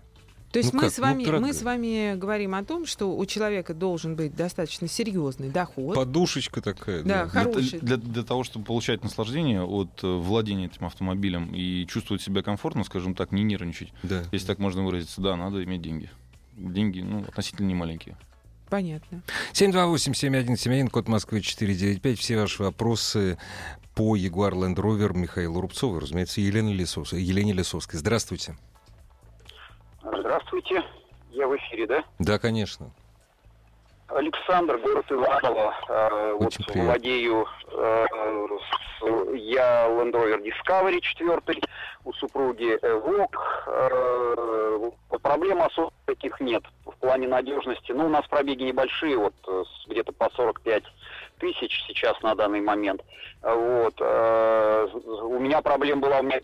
То 0.51 0.57
есть 0.59 0.73
Ну 0.73 0.77
мы, 0.79 0.85
как? 0.85 0.93
с 0.93 0.97
Ну, 0.97 1.03
вами, 1.03 1.25
дорогая. 1.25 1.47
мы 1.47 1.53
с 1.53 1.62
вами 1.62 2.15
говорим 2.15 2.55
о 2.55 2.63
том, 2.63 2.85
что 2.88 3.15
у 3.15 3.25
человека 3.27 3.73
должен 3.75 4.15
быть 4.15 4.35
достаточно 4.35 4.88
серьезный 4.88 5.49
доход. 5.49 5.95
Подушечка 5.95 6.59
такая. 6.62 7.03
Да, 7.03 7.25
Для, 7.25 7.27
Хороший. 7.27 7.79
для- 7.79 7.97
для 7.97 8.23
того, 8.23 8.43
чтобы 8.43 8.65
получать 8.65 9.03
наслаждение 9.03 9.62
от 9.63 10.03
э, 10.03 10.07
владения 10.07 10.65
этим 10.65 10.85
автомобилем 10.88 11.53
и 11.53 11.85
чувствовать 11.85 12.23
себя 12.23 12.41
комфортно, 12.41 12.83
скажем 12.83 13.13
так, 13.13 13.31
не 13.31 13.43
нервничать, 13.43 13.93
Да. 14.01 14.23
если 14.31 14.47
так 14.47 14.57
можно 14.57 14.83
выразиться, 14.83 15.21
да, 15.21 15.35
надо 15.35 15.63
иметь 15.63 15.81
деньги. 15.83 16.09
Деньги, 16.57 17.01
ну, 17.01 17.19
относительно 17.27 17.67
немаленькие. 17.67 18.17
Понятно. 18.69 19.21
728-7171, 19.53 20.89
код 20.89 21.07
Москвы 21.07 21.41
495. 21.41 22.17
Все 22.19 22.38
ваши 22.38 22.62
вопросы 22.63 23.38
по 23.95 24.15
Jaguar 24.17 24.51
Land 24.53 24.75
Rover 24.75 25.15
Михаилу 25.15 25.62
Рубцову, 25.62 25.99
разумеется, 25.99 26.41
Елене 26.41 26.73
Лисовской. 26.73 27.21
Елене 27.21 27.53
Лисовской. 27.53 27.99
Здравствуйте. 27.99 28.55
Здравствуйте, 30.12 30.84
я 31.30 31.48
в 31.48 31.56
эфире, 31.58 31.88
да? 31.88 32.04
Да, 32.19 32.39
конечно. 32.39 32.91
Александр, 34.08 34.80
город 34.80 35.06
Иваново. 35.12 35.76
Э, 35.88 36.34
вот 36.34 36.48
Очень 36.48 36.65
приятно. 36.65 36.84
владею 36.86 37.45
э, 37.72 38.06
с- 39.00 39.36
я 39.36 39.88
Land 39.88 40.12
Rover 40.13 40.41
Discovery 40.43 41.00
4, 41.00 41.62
у 42.06 42.13
супруги 42.13 42.76
Evoque. 42.82 43.38
Э, 43.67 44.89
вот 45.10 45.22
проблем 45.22 45.62
особо 45.62 45.91
таких 46.06 46.39
нет 46.39 46.63
в 46.86 46.91
плане 46.98 47.28
надежности. 47.28 47.91
Ну, 47.91 48.08
у 48.08 48.10
нас 48.10 48.26
пробеги 48.28 48.63
небольшие, 48.63 49.15
вот 49.15 49.36
э, 49.48 49.63
где-то 49.88 50.12
по 50.13 50.30
45 50.32 50.84
тысяч 51.39 51.84
сейчас 51.88 52.21
на 52.21 52.36
данный 52.36 52.62
момент. 52.62 53.02
Вот. 53.41 53.95
э, 53.99 54.88
У 55.21 55.39
меня 55.39 55.62
проблема 55.62 56.02
была, 56.02 56.19
у 56.19 56.23
меня 56.23 56.39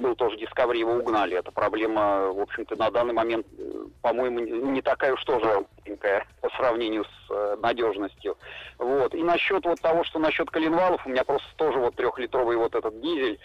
был 0.00 0.14
тоже 0.16 0.36
Discovery, 0.36 0.78
его 0.78 0.92
угнали. 0.94 1.36
Эта 1.36 1.52
проблема, 1.52 2.32
в 2.32 2.40
общем-то, 2.40 2.76
на 2.76 2.90
данный 2.90 3.14
момент, 3.14 3.46
э, 3.58 3.86
по-моему, 4.02 4.40
не 4.40 4.82
такая 4.82 5.12
уж 5.12 5.24
тоже 5.24 5.66
маленькая 5.84 6.26
по 6.40 6.48
сравнению 6.50 7.04
с 7.04 7.30
э, 7.30 7.56
надежностью. 7.60 8.36
Вот. 8.78 9.14
И 9.14 9.22
насчет 9.22 9.64
вот 9.64 9.80
того, 9.80 10.04
что 10.04 10.18
насчет 10.18 10.50
коленвалов, 10.50 11.06
у 11.06 11.10
меня 11.10 11.24
просто 11.24 11.48
тоже 11.56 11.78
вот 11.78 11.94
трехлитровый 11.94 12.56
вот 12.56 12.74
этот 12.74 13.00
дизель. 13.00 13.38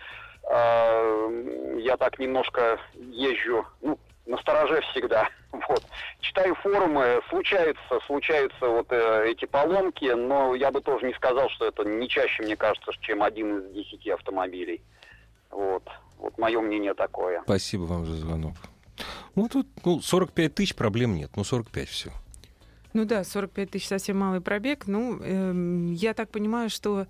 Я 0.46 1.96
так 1.98 2.20
немножко 2.20 2.78
езжу, 2.96 3.66
ну, 3.82 3.98
на 4.26 4.38
стороже 4.38 4.82
всегда. 4.92 5.28
Вот. 5.70 5.84
Читаю 6.20 6.56
форумы, 6.56 7.22
случаются, 7.30 8.00
случаются 8.08 8.68
вот 8.68 8.88
э, 8.90 9.30
эти 9.30 9.46
поломки, 9.46 10.06
но 10.06 10.56
я 10.56 10.72
бы 10.72 10.82
тоже 10.82 11.06
не 11.06 11.14
сказал, 11.14 11.48
что 11.52 11.68
это 11.68 11.84
не 11.84 12.10
чаще, 12.10 12.42
мне 12.42 12.56
кажется, 12.56 12.92
чем 13.02 13.22
один 13.22 13.60
из 13.60 13.74
десяти 13.74 14.10
автомобилей. 14.10 14.82
Вот. 15.52 15.84
Вот 16.18 16.38
мое 16.40 16.60
мнение 16.60 16.96
такое. 16.96 17.44
Спасибо 17.44 17.84
вам 17.84 18.06
за 18.06 18.16
звонок. 18.16 18.56
Ну, 19.36 19.48
тут 19.48 19.68
ну, 19.86 20.02
45 20.02 20.56
тысяч 20.56 20.76
проблем 20.76 21.16
нет. 21.16 21.32
Ну, 21.36 21.44
45 21.44 21.88
все. 21.88 22.12
Ну 22.94 23.06
да, 23.06 23.24
45 23.24 23.70
тысяч 23.70 23.88
совсем 23.88 24.18
малый 24.18 24.42
пробег. 24.42 24.88
Ну, 24.88 25.20
эм, 25.22 25.94
я 25.94 26.14
так 26.14 26.30
понимаю, 26.30 26.70
что 26.70 27.08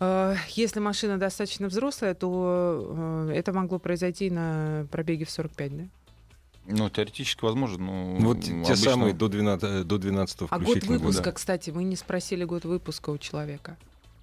э, 0.00 0.34
если 0.50 0.80
машина 0.80 1.18
достаточно 1.18 1.68
взрослая, 1.68 2.14
то 2.14 3.28
э, 3.28 3.32
это 3.34 3.52
могло 3.52 3.78
произойти 3.78 4.30
на 4.30 4.86
пробеге 4.90 5.24
в 5.24 5.30
45, 5.30 5.76
да? 5.76 5.84
Ну, 6.66 6.88
теоретически 6.88 7.44
возможно, 7.44 7.84
но... 7.84 8.14
Вот 8.16 8.40
те 8.42 8.52
обычно- 8.52 8.76
самые 8.76 9.12
до 9.14 9.28
12, 9.28 9.86
до 9.86 9.98
12 9.98 10.42
А 10.50 10.58
год 10.58 10.68
включительно 10.68 10.98
года. 10.98 11.06
выпуска, 11.08 11.32
кстати, 11.32 11.70
мы 11.70 11.84
не 11.84 11.96
спросили 11.96 12.44
год 12.44 12.64
выпуска 12.64 13.10
у 13.10 13.18
человека. 13.18 13.76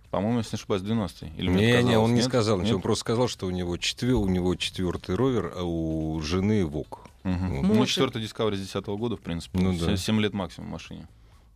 По-моему, 0.09 0.39
если 0.39 0.55
не 0.55 0.59
ошибаюсь, 0.59 0.81
12 0.81 1.31
Или 1.37 1.49
Не, 1.49 1.83
не, 1.83 1.97
он 1.97 2.09
не 2.11 2.17
нет? 2.17 2.25
сказал 2.25 2.57
ничего. 2.57 2.71
Он 2.71 2.75
Нет? 2.77 2.83
просто 2.83 2.99
сказал, 3.01 3.27
что 3.27 3.45
у 3.45 3.51
него, 3.51 3.77
четвер... 3.77 4.15
у 4.15 4.27
него 4.27 4.55
четвертый 4.55 5.15
ровер, 5.15 5.53
а 5.55 5.63
у 5.63 6.19
жены 6.21 6.65
ВОК. 6.65 7.07
Мгм. 7.23 7.61
Вот. 7.61 7.75
Ну, 7.75 7.85
четвертый 7.85 8.21
Discovery 8.23 8.55
с 8.55 8.59
10 8.61 8.85
года, 8.97 9.15
в 9.15 9.21
принципе. 9.21 9.59
Ну 9.59 9.77
да. 9.77 9.95
7 9.95 10.19
лет 10.19 10.33
максимум 10.33 10.69
машине. 10.71 11.07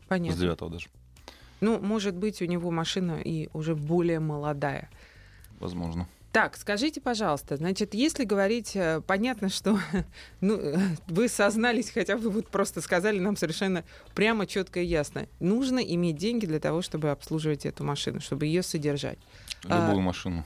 С 0.06 0.08
Понятно. 0.08 0.40
9 0.40 0.70
даже. 0.72 0.88
Ну, 1.60 1.80
может 1.80 2.16
быть, 2.16 2.42
у 2.42 2.46
него 2.46 2.70
машина 2.72 3.20
и 3.20 3.50
уже 3.54 3.76
более 3.76 4.20
молодая. 4.20 4.90
Возможно. 5.60 6.08
Так, 6.36 6.58
скажите, 6.58 7.00
пожалуйста, 7.00 7.56
значит, 7.56 7.94
если 7.94 8.26
говорить, 8.26 8.76
э, 8.76 9.00
понятно, 9.08 9.48
что 9.48 9.80
ну, 10.42 10.60
вы 11.08 11.30
сознались, 11.30 11.90
хотя 11.90 12.18
вы 12.18 12.30
вот 12.30 12.50
просто 12.50 12.82
сказали 12.82 13.20
нам 13.20 13.38
совершенно 13.38 13.86
прямо, 14.16 14.46
четко 14.46 14.82
и 14.82 14.86
ясно. 14.86 15.30
Нужно 15.40 15.80
иметь 15.80 16.18
деньги 16.18 16.46
для 16.46 16.60
того, 16.60 16.82
чтобы 16.82 17.12
обслуживать 17.12 17.66
эту 17.66 17.86
машину, 17.86 18.20
чтобы 18.20 18.48
ее 18.48 18.64
содержать. 18.64 19.18
А, 19.70 19.88
Любую 19.88 20.02
машину. 20.02 20.44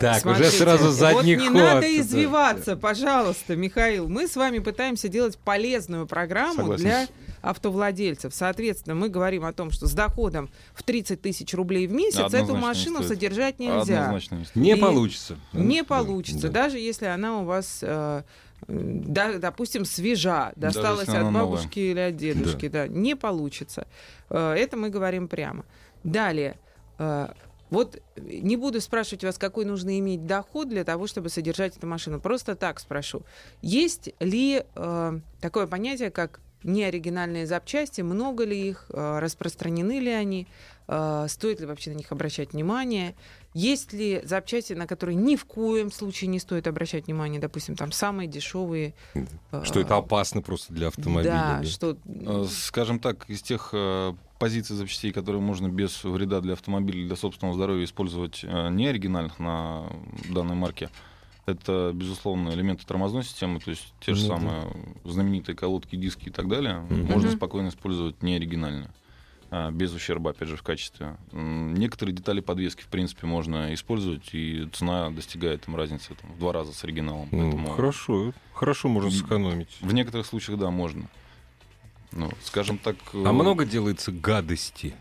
Так, 0.00 0.22
Смотрите, 0.22 0.48
уже 0.48 0.58
сразу 0.58 0.90
задний 0.90 1.36
вот 1.36 1.42
не 1.42 1.48
ход. 1.48 1.56
надо 1.56 2.00
извиваться, 2.00 2.76
пожалуйста, 2.76 3.54
Михаил. 3.56 4.08
Мы 4.08 4.26
с 4.26 4.34
вами 4.36 4.58
пытаемся 4.58 5.08
делать 5.08 5.38
полезную 5.38 6.06
программу 6.06 6.56
Согласен. 6.56 6.84
для 6.84 7.06
автовладельцев. 7.42 8.34
Соответственно, 8.34 8.96
мы 8.96 9.08
говорим 9.08 9.44
о 9.44 9.52
том, 9.52 9.70
что 9.70 9.86
с 9.86 9.92
доходом 9.92 10.50
в 10.74 10.82
30 10.82 11.22
тысяч 11.22 11.54
рублей 11.54 11.86
в 11.86 11.92
месяц 11.92 12.34
эту 12.34 12.54
не 12.54 12.60
машину 12.60 12.96
стоит. 12.98 13.08
содержать 13.08 13.58
нельзя. 13.60 14.06
Однозначно 14.06 14.34
не 14.36 14.44
стоит. 14.44 14.56
Не 14.64 14.72
И 14.72 14.80
получится. 14.80 15.38
Не 15.52 15.82
Да, 15.82 15.86
получится, 15.88 16.48
да. 16.48 16.62
даже 16.64 16.78
если 16.78 17.06
она 17.06 17.40
у 17.40 17.44
вас, 17.44 17.78
э, 17.82 18.22
да, 18.66 19.32
допустим, 19.34 19.84
свежа, 19.84 20.52
досталась 20.56 21.08
от 21.08 21.14
она 21.16 21.30
новая. 21.30 21.56
бабушки 21.56 21.78
или 21.78 22.00
от 22.00 22.16
дедушки, 22.16 22.68
да. 22.68 22.88
не 22.88 23.14
получится. 23.14 23.86
Э, 24.28 24.54
Это 24.58 24.76
мы 24.76 24.88
говорим 24.90 25.28
прямо. 25.28 25.64
Далее. 26.02 26.56
Э, 27.74 27.76
Вот 27.76 28.02
не 28.16 28.56
буду 28.56 28.80
спрашивать 28.80 29.24
вас, 29.24 29.38
какой 29.38 29.64
нужно 29.64 29.98
иметь 29.98 30.26
доход 30.26 30.68
для 30.68 30.84
того, 30.84 31.06
чтобы 31.06 31.28
содержать 31.28 31.76
эту 31.76 31.86
машину. 31.86 32.20
Просто 32.20 32.54
так 32.54 32.80
спрошу. 32.80 33.22
Есть 33.62 34.10
ли 34.20 34.64
э, 34.74 35.20
такое 35.40 35.66
понятие, 35.66 36.10
как 36.10 36.40
неоригинальные 36.62 37.46
запчасти? 37.46 38.00
Много 38.00 38.44
ли 38.44 38.68
их? 38.68 38.86
Э, 38.90 39.18
распространены 39.20 40.00
ли 40.00 40.10
они? 40.10 40.46
Э, 40.86 41.26
стоит 41.28 41.60
ли 41.60 41.66
вообще 41.66 41.90
на 41.92 41.96
них 41.96 42.12
обращать 42.12 42.52
внимание? 42.52 43.14
Есть 43.54 43.92
ли 43.92 44.20
запчасти, 44.24 44.72
на 44.74 44.86
которые 44.86 45.16
ни 45.16 45.36
в 45.36 45.44
коем 45.44 45.90
случае 45.90 46.28
не 46.28 46.38
стоит 46.38 46.66
обращать 46.66 47.06
внимание? 47.06 47.40
Допустим, 47.40 47.74
там 47.76 47.92
самые 47.92 48.28
дешевые. 48.28 48.94
э, 49.14 49.64
Что 49.64 49.80
это 49.80 49.96
опасно 49.96 50.42
просто 50.42 50.72
для 50.72 50.88
автомобиля. 50.88 51.30
Да, 51.32 51.58
да. 51.60 51.64
что... 51.66 51.96
Э, 52.06 52.46
Скажем 52.48 52.98
так, 52.98 53.28
из 53.30 53.40
тех 53.42 53.72
позиций 54.38 54.76
запчастей, 54.76 55.12
которые 55.12 55.40
можно 55.40 55.68
без 55.68 56.04
вреда 56.04 56.40
для 56.40 56.52
автомобиля, 56.54 57.06
для 57.06 57.16
собственного 57.16 57.54
здоровья 57.54 57.84
использовать 57.84 58.42
не 58.42 58.86
оригинальных 58.88 59.38
на 59.38 59.86
данной 60.28 60.54
марке, 60.54 60.90
это, 61.46 61.92
безусловно, 61.94 62.50
элементы 62.50 62.84
тормозной 62.86 63.22
системы, 63.22 63.60
то 63.60 63.70
есть 63.70 63.92
те 64.00 64.14
же 64.14 64.22
Ну 64.24 64.28
да. 64.28 64.34
самые 64.36 64.76
знаменитые 65.04 65.54
колодки, 65.56 65.94
диски 65.96 66.28
и 66.28 66.30
так 66.30 66.48
далее, 66.48 66.78
Мгм. 66.80 67.04
можно 67.04 67.30
спокойно 67.30 67.68
использовать 67.68 68.22
не 68.22 68.36
оригинальные. 68.36 68.90
А, 69.56 69.70
Без 69.70 69.92
ущерба, 69.94 70.30
опять 70.30 70.48
же, 70.48 70.56
в 70.56 70.64
качестве. 70.64 71.16
Некоторые 71.30 72.12
детали 72.12 72.40
подвески, 72.40 72.82
в 72.82 72.88
принципе, 72.88 73.28
можно 73.28 73.72
использовать, 73.72 74.30
и 74.32 74.68
цена 74.72 75.10
достигает 75.10 75.62
там, 75.62 75.76
разницы 75.76 76.14
там, 76.20 76.32
в 76.32 76.38
два 76.40 76.52
раза 76.52 76.72
с 76.72 76.82
оригиналом. 76.82 77.28
Ну, 77.30 77.38
Поэтому 77.52 77.70
Хорошо, 77.70 78.32
хорошо 78.52 78.88
можно 78.88 79.12
сэкономить. 79.12 79.68
В 79.80 79.94
некоторых 79.94 80.26
случаях, 80.26 80.58
да, 80.58 80.70
можно. 80.72 81.08
Ну, 82.10 82.32
скажем 82.42 82.78
так... 82.78 82.96
А 83.12 83.16
э, 83.28 83.32
много 83.32 83.64
делается 83.64 84.10
гадости? 84.10 84.94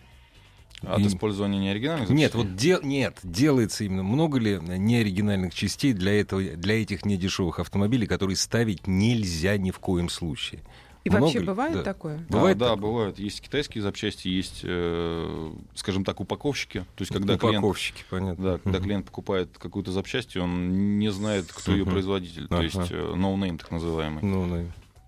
От 0.83 0.99
И- 0.99 1.07
использования 1.07 1.57
неоригинальных 1.57 2.09
Нет, 2.09 2.33
запчастей? 2.33 2.73
вот 2.73 2.81
де- 2.83 2.87
нет, 2.87 3.19
делается 3.23 3.85
именно 3.85 4.03
много 4.03 4.37
ли 4.37 4.59
неоригинальных 4.61 5.55
частей 5.55 5.93
для 5.93 6.19
этого, 6.19 6.43
для 6.43 6.79
этих 6.79 7.05
недешевых 7.05 7.57
автомобилей, 7.59 8.05
которые 8.05 8.35
ставить 8.35 8.85
нельзя 8.85 9.57
ни 9.57 9.71
в 9.71 9.79
коем 9.79 10.09
случае. 10.09 10.61
И 11.03 11.09
Много 11.09 11.23
вообще 11.23 11.39
ли? 11.39 11.45
бывает 11.45 11.73
Да. 11.73 11.83
такое? 11.83 12.17
Да, 12.29 12.37
Бывает 12.37 12.57
да, 12.57 12.65
такое? 12.69 12.81
бывают. 12.81 13.19
Есть 13.19 13.41
китайские 13.41 13.81
запчасти, 13.81 14.29
есть, 14.29 14.61
э, 14.63 15.53
скажем 15.75 16.05
так, 16.05 16.21
упаковщики. 16.21 16.79
То 16.95 17.01
есть, 17.01 17.11
когда 17.11 17.37
клиент, 17.37 17.57
Упаковщики, 17.59 18.05
понятно. 18.09 18.43
да, 18.43 18.57
когда 18.59 18.77
Мгм. 18.79 18.85
клиент 18.85 19.05
покупает 19.07 19.49
какую-то 19.57 19.91
запчасть, 19.91 20.37
он 20.37 20.97
не 20.99 21.11
знает, 21.11 21.51
кто 21.51 21.73
ее 21.73 21.83
Мгм. 21.83 21.91
производитель. 21.91 22.47
То 22.47 22.55
Ага. 22.55 22.63
есть, 22.63 22.75
э, 22.91 23.13
no-name 23.15 23.57
так 23.57 23.71
называемый. 23.71 24.23
Ну, 24.23 24.45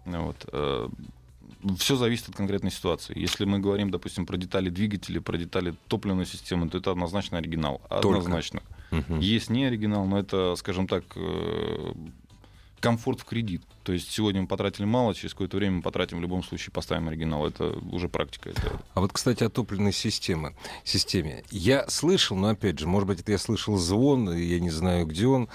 ну, 0.06 0.22
Вот. 0.22 0.46
Все 1.80 1.96
зависит 1.96 2.30
от 2.30 2.36
конкретной 2.36 2.70
ситуации. 2.70 3.18
Если 3.18 3.46
мы 3.46 3.58
говорим, 3.58 3.90
допустим, 3.90 4.28
про 4.28 4.38
детали 4.38 4.70
двигателя, 4.70 5.20
про 5.20 5.36
детали 5.38 5.74
топливной 5.88 6.28
системы, 6.28 6.70
то 6.70 6.78
это 6.78 6.92
однозначно 6.92 7.38
оригинал. 7.40 7.82
Только. 7.90 8.20
Однозначно. 8.20 8.62
мгм. 8.92 9.20
Есть 9.20 9.50
не 9.50 9.66
оригинал, 9.66 10.06
но 10.06 10.20
это, 10.20 10.56
скажем 10.58 10.88
так, 10.88 11.04
э, 11.16 11.94
комфорт 12.86 13.22
в 13.22 13.26
кредит. 13.26 13.64
То 13.82 13.94
есть 13.94 14.12
сегодня 14.12 14.44
мы 14.44 14.48
потратили 14.48 14.86
мало, 14.86 15.16
через 15.16 15.34
какое-то 15.34 15.58
время 15.58 15.78
мы 15.78 15.82
потратим 15.82 16.20
в 16.20 16.22
любом 16.22 16.44
случае, 16.44 16.72
поставим 16.72 17.08
оригинал. 17.08 17.48
Это 17.48 17.72
уже 17.92 18.08
практика. 18.10 18.52
Это... 18.52 18.80
А 18.94 19.02
вот, 19.02 19.12
кстати, 19.12 19.44
о 19.44 19.50
топливной 19.50 19.92
системе. 19.92 20.56
системе. 20.84 21.44
Я 21.50 21.88
слышал, 21.88 22.38
но 22.38 22.50
опять 22.50 22.78
же, 22.78 22.86
может 22.86 23.08
быть, 23.08 23.22
это 23.22 23.32
я 23.32 23.40
слышал 23.40 23.76
звон, 23.78 24.32
я 24.32 24.60
не 24.60 24.70
знаю, 24.70 25.08
где 25.08 25.26
он, 25.26 25.50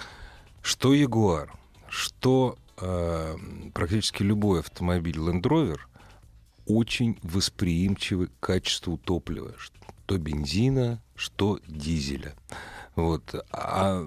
что 0.61 0.93
Ягуар, 0.93 1.55
что 1.89 2.59
э, 2.81 3.37
практически 3.75 4.25
любой 4.25 4.59
автомобиль 4.59 5.17
Land 5.17 5.43
Rover 5.43 5.79
очень 6.67 7.17
восприимчивы 7.23 8.27
к 8.27 8.41
качеству 8.41 8.99
топлива, 8.99 9.55
что 9.57 10.19
бензина, 10.19 11.01
что 11.15 11.61
дизеля. 11.69 12.35
Вот. 13.01 13.35
А 13.53 14.07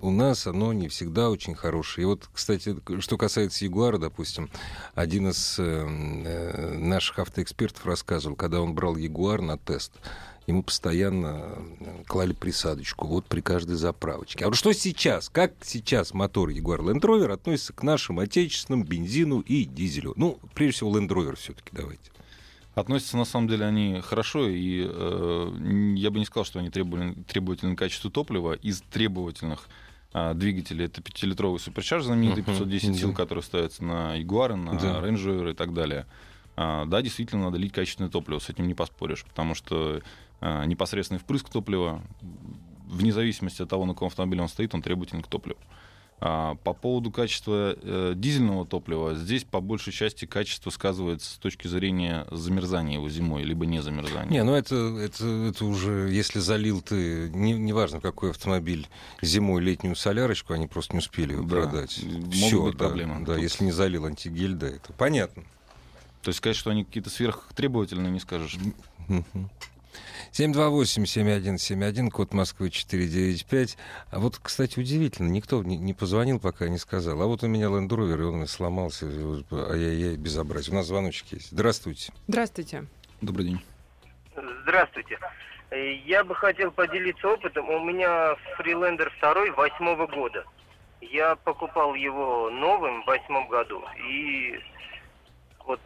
у 0.00 0.10
нас 0.10 0.46
оно 0.46 0.72
не 0.72 0.88
всегда 0.88 1.30
очень 1.30 1.54
хорошее. 1.54 2.02
И 2.02 2.06
вот, 2.06 2.28
кстати, 2.32 2.76
что 3.00 3.16
касается 3.16 3.64
Ягуара, 3.64 3.98
допустим, 3.98 4.50
один 4.94 5.30
из 5.30 5.58
э, 5.58 5.62
э, 5.62 6.78
наших 6.78 7.20
автоэкспертов 7.20 7.86
рассказывал, 7.86 8.36
когда 8.36 8.60
он 8.60 8.74
брал 8.74 8.96
Ягуар 8.96 9.40
на 9.40 9.58
тест, 9.58 9.92
ему 10.46 10.62
постоянно 10.62 11.56
э, 11.80 12.02
клали 12.06 12.32
присадочку, 12.32 13.06
вот 13.06 13.26
при 13.26 13.40
каждой 13.40 13.76
заправочке. 13.76 14.44
А 14.44 14.48
вот 14.48 14.56
что 14.56 14.72
сейчас? 14.72 15.28
Как 15.28 15.52
сейчас 15.62 16.14
мотор 16.14 16.50
Jaguar 16.50 16.80
Land 16.80 17.00
Rover 17.00 17.32
относится 17.32 17.72
к 17.72 17.82
нашим 17.82 18.18
отечественным 18.18 18.82
бензину 18.82 19.40
и 19.40 19.64
дизелю? 19.64 20.14
Ну, 20.16 20.38
прежде 20.54 20.78
всего, 20.78 20.98
Land 20.98 21.08
Rover 21.08 21.36
все-таки 21.36 21.70
давайте. 21.72 22.10
Относятся, 22.74 23.18
на 23.18 23.24
самом 23.26 23.48
деле, 23.48 23.66
они 23.66 24.00
хорошо, 24.00 24.48
и 24.48 24.86
э, 24.88 25.94
я 25.96 26.10
бы 26.10 26.18
не 26.18 26.24
сказал, 26.24 26.44
что 26.44 26.58
они 26.58 26.70
требовательны, 26.70 27.22
требовательны 27.24 27.76
к 27.76 27.78
качеству 27.78 28.10
топлива. 28.10 28.54
Из 28.54 28.80
требовательных 28.80 29.68
э, 30.14 30.32
двигателей 30.34 30.86
это 30.86 31.02
5-литровый 31.02 31.58
суперчарж 31.58 32.04
знаменитый 32.04 32.42
510 32.42 32.98
сил, 32.98 33.12
который 33.12 33.42
ставится 33.42 33.84
на 33.84 34.18
Jaguar, 34.18 34.54
на 34.54 34.78
да. 34.78 35.00
Range 35.00 35.50
и 35.50 35.54
так 35.54 35.74
далее. 35.74 36.06
А, 36.56 36.86
да, 36.86 37.02
действительно, 37.02 37.44
надо 37.44 37.58
лить 37.58 37.72
качественное 37.72 38.10
топливо, 38.10 38.38
с 38.38 38.48
этим 38.48 38.66
не 38.66 38.74
поспоришь, 38.74 39.24
потому 39.24 39.54
что 39.54 40.00
а, 40.40 40.64
непосредственный 40.64 41.20
впрыск 41.20 41.48
топлива, 41.48 42.02
вне 42.86 43.12
зависимости 43.12 43.62
от 43.62 43.68
того, 43.68 43.86
на 43.86 43.94
каком 43.94 44.08
автомобиле 44.08 44.42
он 44.42 44.48
стоит, 44.48 44.74
он 44.74 44.82
требователен 44.82 45.22
к 45.22 45.26
топливу. 45.26 45.58
А, 46.24 46.54
по 46.62 46.72
поводу 46.72 47.10
качества 47.10 47.76
э, 47.82 48.12
дизельного 48.14 48.64
топлива, 48.64 49.16
здесь 49.16 49.42
по 49.42 49.60
большей 49.60 49.92
части 49.92 50.24
качество 50.24 50.70
сказывается 50.70 51.28
с 51.28 51.36
точки 51.36 51.66
зрения 51.66 52.28
замерзания 52.30 52.94
его 52.94 53.08
зимой, 53.08 53.42
либо 53.42 53.66
не 53.66 53.82
замерзания. 53.82 54.30
Не, 54.30 54.44
ну 54.44 54.54
это, 54.54 54.76
это, 54.76 55.26
это 55.26 55.64
уже, 55.64 56.10
если 56.12 56.38
залил 56.38 56.80
ты, 56.80 57.28
не, 57.30 57.54
неважно 57.54 58.00
какой 58.00 58.30
автомобиль, 58.30 58.86
зимой 59.20 59.62
летнюю 59.62 59.96
солярочку, 59.96 60.52
они 60.52 60.68
просто 60.68 60.92
не 60.92 61.00
успели 61.00 61.32
его 61.32 61.42
да, 61.42 61.62
продать. 61.62 61.90
Все, 61.90 62.62
быть 62.62 62.76
да, 62.76 62.78
проблемы. 62.86 63.26
Да, 63.26 63.36
если 63.36 63.64
не 63.64 63.72
залил 63.72 64.06
антигель, 64.06 64.54
да, 64.54 64.68
это 64.68 64.92
понятно. 64.92 65.42
То 66.22 66.28
есть 66.28 66.38
сказать, 66.38 66.56
что 66.56 66.70
они 66.70 66.84
какие-то 66.84 67.10
сверхтребовательные, 67.10 68.12
не 68.12 68.20
скажешь. 68.20 68.58
728-7171, 70.32 72.10
код 72.10 72.32
Москвы 72.32 72.70
495. 72.70 73.76
А 74.10 74.18
вот, 74.18 74.38
кстати, 74.42 74.78
удивительно, 74.78 75.28
никто 75.28 75.62
не, 75.62 75.76
не 75.76 75.92
позвонил, 75.92 76.40
пока 76.40 76.68
не 76.68 76.78
сказал. 76.78 77.20
А 77.20 77.26
вот 77.26 77.42
у 77.42 77.48
меня 77.48 77.66
Land 77.66 77.88
Rover, 77.88 78.18
и 78.18 78.24
он 78.24 78.46
сломался. 78.46 79.06
Ай-яй-яй, 79.06 80.16
безобразие. 80.16 80.72
У 80.72 80.76
нас 80.76 80.86
звоночек 80.86 81.26
есть. 81.32 81.50
Здравствуйте. 81.50 82.12
Здравствуйте. 82.28 82.86
Добрый 83.20 83.46
день. 83.46 83.60
Здравствуйте. 84.62 85.18
Я 86.06 86.24
бы 86.24 86.34
хотел 86.34 86.70
поделиться 86.70 87.28
опытом. 87.28 87.68
У 87.68 87.84
меня 87.84 88.34
Freelander 88.58 89.10
второй 89.18 89.50
восьмого 89.50 90.06
года. 90.06 90.44
Я 91.02 91.36
покупал 91.36 91.94
его 91.94 92.48
новым 92.48 93.02
в 93.02 93.06
восьмом 93.06 93.48
году. 93.48 93.84
И 94.08 94.58
вот 95.66 95.80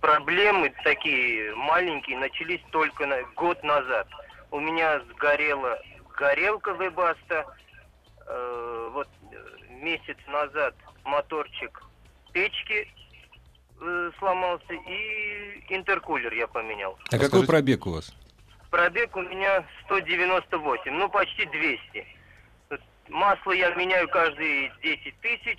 проблемы 0.00 0.72
такие 0.82 1.54
маленькие 1.54 2.18
начались 2.18 2.60
только 2.70 3.06
на, 3.06 3.22
год 3.36 3.62
назад. 3.62 4.08
У 4.50 4.60
меня 4.60 5.00
сгорела 5.10 5.78
горелка 6.16 6.70
Webaста. 6.70 7.44
Э, 8.26 8.90
вот 8.92 9.08
месяц 9.70 10.16
назад 10.28 10.74
моторчик 11.04 11.82
печки 12.32 12.88
э, 13.80 14.10
сломался 14.18 14.72
и 14.72 15.64
интеркулер 15.68 16.32
я 16.32 16.46
поменял. 16.46 16.98
А 17.10 17.18
какой 17.18 17.46
пробег 17.46 17.86
у 17.86 17.92
вас? 17.92 18.14
Пробег 18.70 19.14
у 19.16 19.22
меня 19.22 19.64
198, 19.84 20.92
ну 20.92 21.08
почти 21.08 21.46
200. 21.46 22.06
Масло 23.08 23.52
я 23.52 23.72
меняю 23.74 24.08
каждые 24.08 24.72
10 24.82 25.20
тысяч. 25.20 25.58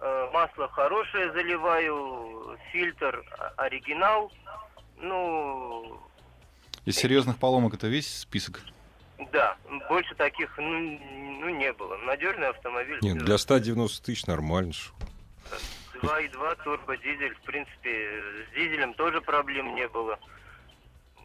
Э, 0.00 0.30
масло 0.32 0.68
хорошее 0.68 1.32
заливаю, 1.32 2.56
фильтр 2.72 3.24
оригинал. 3.56 4.32
Ну... 4.98 6.00
Из 6.84 6.96
серьезных 6.96 7.38
поломок 7.38 7.74
это 7.74 7.88
весь 7.88 8.20
список? 8.20 8.62
Да, 9.32 9.56
больше 9.88 10.14
таких 10.14 10.56
ну, 10.56 11.00
ну 11.40 11.48
не 11.50 11.72
было. 11.72 11.96
Надежный 11.98 12.48
автомобиль. 12.48 12.98
Нет, 13.02 13.18
для 13.18 13.36
190 13.36 14.04
тысяч 14.04 14.26
нормально. 14.26 14.72
2,2 15.94 16.62
турбодизель, 16.62 17.34
в 17.34 17.40
принципе, 17.40 18.22
с 18.50 18.54
дизелем 18.54 18.94
тоже 18.94 19.20
проблем 19.20 19.74
не 19.74 19.88
было. 19.88 20.18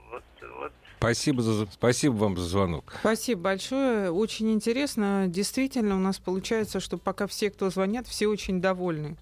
Вот, 0.09 0.23
вот 0.57 0.73
Спасибо, 1.03 1.41
за, 1.41 1.67
спасибо 1.69 2.13
вам 2.13 2.37
за 2.37 2.45
звонок. 2.45 2.93
Спасибо 3.01 3.41
большое. 3.41 4.09
Очень 4.09 4.53
интересно. 4.53 5.25
Действительно, 5.27 5.97
у 5.97 5.99
нас 5.99 6.17
получается, 6.17 6.79
что 6.79 6.97
пока 6.97 7.27
все, 7.27 7.49
кто 7.49 7.69
звонят, 7.69 8.07
все 8.07 8.27
очень 8.27 8.61
довольны. 8.61 9.17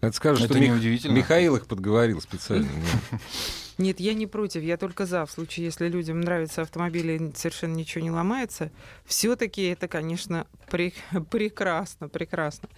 Это 0.00 0.16
скажет, 0.16 0.46
что 0.46 0.58
Мих... 0.58 0.82
Михаил 1.04 1.56
их 1.56 1.66
подговорил 1.66 2.22
специально. 2.22 2.66
Нет, 3.78 4.00
я 4.00 4.14
не 4.14 4.26
против, 4.26 4.62
я 4.62 4.78
только 4.78 5.04
за. 5.04 5.26
В 5.26 5.30
случае, 5.30 5.66
если 5.66 5.88
людям 5.88 6.22
нравятся 6.22 6.62
автомобили, 6.62 7.32
совершенно 7.34 7.74
ничего 7.74 8.02
не 8.02 8.10
ломается, 8.10 8.70
все-таки 9.04 9.62
это, 9.64 9.88
конечно, 9.88 10.46
пре- 10.70 10.94
прекрасно, 11.30 12.08
прекрасно. 12.08 12.70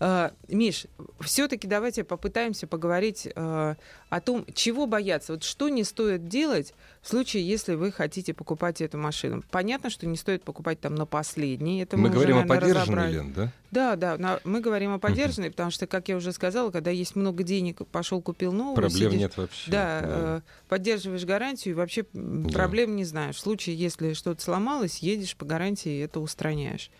Uh, 0.00 0.32
Миш, 0.48 0.86
все-таки 1.20 1.68
давайте 1.68 2.04
попытаемся 2.04 2.66
поговорить 2.66 3.26
uh, 3.26 3.76
о 4.08 4.20
том, 4.22 4.46
чего 4.54 4.86
бояться. 4.86 5.34
Вот 5.34 5.44
что 5.44 5.68
не 5.68 5.84
стоит 5.84 6.26
делать 6.26 6.72
в 7.02 7.08
случае, 7.08 7.46
если 7.46 7.74
вы 7.74 7.92
хотите 7.92 8.32
покупать 8.32 8.80
эту 8.80 8.96
машину. 8.96 9.44
Понятно, 9.50 9.90
что 9.90 10.06
не 10.06 10.16
стоит 10.16 10.42
покупать 10.42 10.80
там 10.80 10.94
на 10.94 11.04
последний. 11.04 11.82
Это 11.82 11.98
мы, 11.98 12.08
мы 12.08 12.14
говорим 12.14 12.38
уже, 12.38 12.46
наверное, 12.46 12.56
о 12.56 12.86
поддержанной, 12.86 13.12
Лен, 13.12 13.32
да? 13.34 13.52
Да, 13.70 13.96
да. 13.96 14.16
На, 14.16 14.40
мы 14.44 14.62
говорим 14.62 14.94
о 14.94 14.98
поддержанной, 14.98 15.48
uh-huh. 15.48 15.52
потому 15.52 15.70
что, 15.70 15.86
как 15.86 16.08
я 16.08 16.16
уже 16.16 16.32
сказала, 16.32 16.70
когда 16.70 16.90
есть 16.90 17.14
много 17.14 17.42
денег, 17.42 17.86
пошел 17.88 18.22
купил 18.22 18.52
новую. 18.52 18.76
Проблем 18.76 19.10
сидишь, 19.10 19.20
нет 19.20 19.36
вообще. 19.36 19.70
Да, 19.70 20.00
да. 20.00 20.08
Э, 20.08 20.40
поддерживаешь 20.70 21.26
гарантию 21.26 21.74
и 21.74 21.76
вообще 21.76 22.06
да. 22.14 22.48
проблем 22.48 22.96
не 22.96 23.04
знаешь. 23.04 23.36
В 23.36 23.40
случае, 23.40 23.76
если 23.76 24.14
что-то 24.14 24.42
сломалось, 24.42 25.00
едешь 25.00 25.36
по 25.36 25.44
гарантии 25.44 25.92
и 25.92 25.98
это 25.98 26.20
устраняешь. 26.20 26.90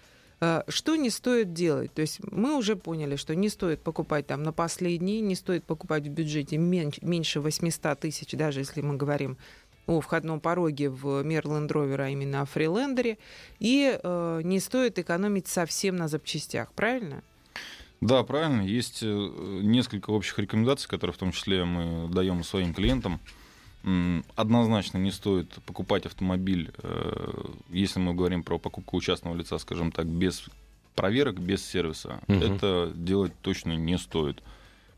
Э, 0.40 0.62
что 0.68 0.96
не 0.96 1.10
стоит 1.10 1.52
делать? 1.52 1.92
То 1.92 2.02
есть 2.02 2.20
мы 2.30 2.56
уже 2.56 2.76
поняли, 2.76 3.16
что 3.16 3.34
не 3.34 3.48
стоит 3.48 3.80
покупать 3.80 4.26
там 4.26 4.42
на 4.42 4.52
последние, 4.52 5.20
не 5.20 5.34
стоит 5.34 5.64
покупать 5.64 6.04
в 6.06 6.10
бюджете 6.10 6.56
меньше 6.56 7.40
800 7.40 8.00
тысяч, 8.00 8.32
даже 8.32 8.60
если 8.60 8.80
мы 8.80 8.96
говорим 8.96 9.36
о 9.86 10.00
входном 10.00 10.40
пороге 10.40 10.88
в 10.88 11.22
Мерленд 11.22 11.70
Ровер, 11.72 12.00
а 12.02 12.08
именно 12.10 12.42
о 12.42 12.44
Фрилендере, 12.44 13.18
и 13.58 13.98
э, 14.00 14.40
не 14.44 14.60
стоит 14.60 14.98
экономить 14.98 15.48
совсем 15.48 15.96
на 15.96 16.06
запчастях, 16.06 16.72
правильно? 16.72 17.22
Да, 18.00 18.22
правильно. 18.22 18.62
Есть 18.62 19.02
э, 19.02 19.06
несколько 19.06 20.10
общих 20.10 20.38
рекомендаций, 20.38 20.88
которые 20.88 21.12
в 21.12 21.18
том 21.18 21.32
числе 21.32 21.64
мы 21.64 22.08
даем 22.08 22.44
своим 22.44 22.72
клиентам 22.72 23.20
однозначно 24.36 24.98
не 24.98 25.10
стоит 25.10 25.50
покупать 25.66 26.06
автомобиль, 26.06 26.70
э, 26.82 27.44
если 27.70 27.98
мы 27.98 28.14
говорим 28.14 28.42
про 28.42 28.58
покупку 28.58 28.96
у 28.96 29.00
частного 29.00 29.34
лица, 29.34 29.58
скажем 29.58 29.90
так, 29.90 30.06
без 30.06 30.44
проверок, 30.94 31.40
без 31.40 31.64
сервиса. 31.64 32.20
Угу. 32.28 32.36
Это 32.36 32.92
делать 32.94 33.32
точно 33.42 33.72
не 33.72 33.96
стоит. 33.96 34.42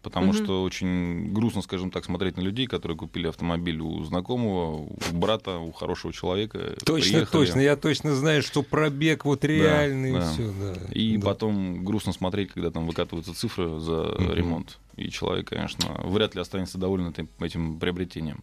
Потому 0.03 0.31
угу. 0.31 0.37
что 0.37 0.62
очень 0.64 1.33
грустно, 1.33 1.62
скажем 1.62 1.92
так, 1.92 2.05
смотреть 2.05 2.37
на 2.37 2.40
людей, 2.40 2.66
которые 2.66 2.99
купили 2.99 3.29
автомобиль 3.29 3.81
у 3.81 4.03
знакомого, 4.03 4.79
у 4.79 4.97
брата, 5.12 5.59
у 5.59 5.71
хорошего 5.71 6.12
человека. 6.12 6.75
Точно, 6.85 7.18
приехали. 7.18 7.45
точно. 7.45 7.61
Я 7.61 7.77
точно 7.77 8.16
знаю, 8.16 8.42
что 8.42 8.64
пробег 8.64 9.25
вот 9.25 9.45
реальный. 9.45 10.12
Да, 10.12 10.18
да. 10.18 10.33
Все, 10.33 10.53
да. 10.53 10.92
И 10.92 11.16
да. 11.18 11.27
потом 11.27 11.85
грустно 11.85 12.12
смотреть, 12.12 12.51
когда 12.51 12.73
там 12.73 12.88
выкатываются 12.88 13.33
цифры 13.33 13.79
за 13.79 14.11
угу. 14.11 14.33
ремонт. 14.33 14.81
И 14.97 15.09
человек, 15.09 15.49
конечно, 15.51 15.95
вряд 16.03 16.35
ли 16.35 16.40
останется 16.40 16.79
доволен 16.79 17.09
этим, 17.11 17.29
этим 17.38 17.79
приобретением. 17.79 18.42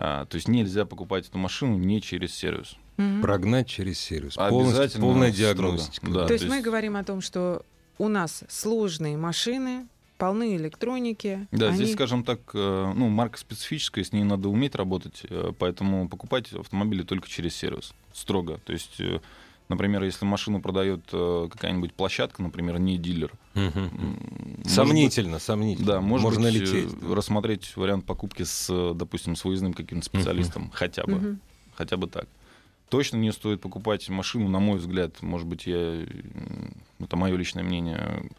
А, 0.00 0.26
то 0.26 0.36
есть 0.36 0.46
нельзя 0.46 0.86
покупать 0.86 1.28
эту 1.28 1.38
машину 1.38 1.76
не 1.76 2.00
через 2.00 2.32
сервис. 2.32 2.76
Угу. 2.98 3.20
Прогнать 3.20 3.66
через 3.66 3.98
сервис. 3.98 4.34
Обязательно. 4.38 5.06
Полная 5.06 5.32
диагностика. 5.32 6.06
Да, 6.06 6.20
то, 6.22 6.26
то 6.28 6.32
есть, 6.34 6.44
есть 6.44 6.54
мы 6.54 6.62
говорим 6.62 6.96
о 6.96 7.02
том, 7.02 7.20
что 7.20 7.64
у 7.98 8.06
нас 8.06 8.44
сложные 8.48 9.16
машины, 9.16 9.88
полны 10.16 10.56
электроники. 10.56 11.48
Да, 11.50 11.68
они... 11.68 11.76
здесь, 11.76 11.94
скажем 11.94 12.22
так, 12.22 12.40
э, 12.54 12.92
ну, 12.94 13.08
марка 13.08 13.38
специфическая, 13.38 14.04
с 14.04 14.12
ней 14.12 14.22
надо 14.22 14.48
уметь 14.48 14.76
работать, 14.76 15.22
э, 15.28 15.52
поэтому 15.58 16.08
покупать 16.08 16.52
автомобили 16.52 17.02
только 17.02 17.28
через 17.28 17.56
сервис, 17.56 17.92
строго. 18.12 18.60
То 18.64 18.72
есть 18.72 19.00
э, 19.00 19.20
Например, 19.68 20.02
если 20.02 20.24
машину 20.24 20.62
продает 20.62 21.02
э, 21.12 21.48
какая-нибудь 21.50 21.92
площадка, 21.92 22.42
например, 22.42 22.78
не 22.78 22.96
дилер. 22.96 23.32
Угу. 23.54 24.64
Сомнительно, 24.64 25.34
быть, 25.34 25.42
сомнительно. 25.42 25.86
Да, 25.86 26.00
может 26.00 26.24
Можно 26.24 26.50
быть, 26.50 26.60
лететь. 26.60 26.94
Э, 27.02 27.14
рассмотреть 27.14 27.76
вариант 27.76 28.06
покупки 28.06 28.44
с, 28.44 28.94
допустим, 28.94 29.36
с 29.36 29.44
выездным 29.44 29.74
каким-то 29.74 30.06
специалистом, 30.06 30.64
угу. 30.64 30.72
хотя 30.72 31.04
бы. 31.04 31.12
Угу. 31.12 31.38
Хотя 31.74 31.96
бы 31.98 32.06
так. 32.06 32.26
Точно 32.88 33.18
не 33.18 33.30
стоит 33.32 33.60
покупать 33.60 34.08
машину, 34.08 34.48
на 34.48 34.58
мой 34.58 34.78
взгляд, 34.78 35.20
может 35.20 35.46
быть, 35.46 35.66
я, 35.66 36.06
это 36.98 37.16
мое 37.16 37.36
личное 37.36 37.62
мнение, 37.62 38.30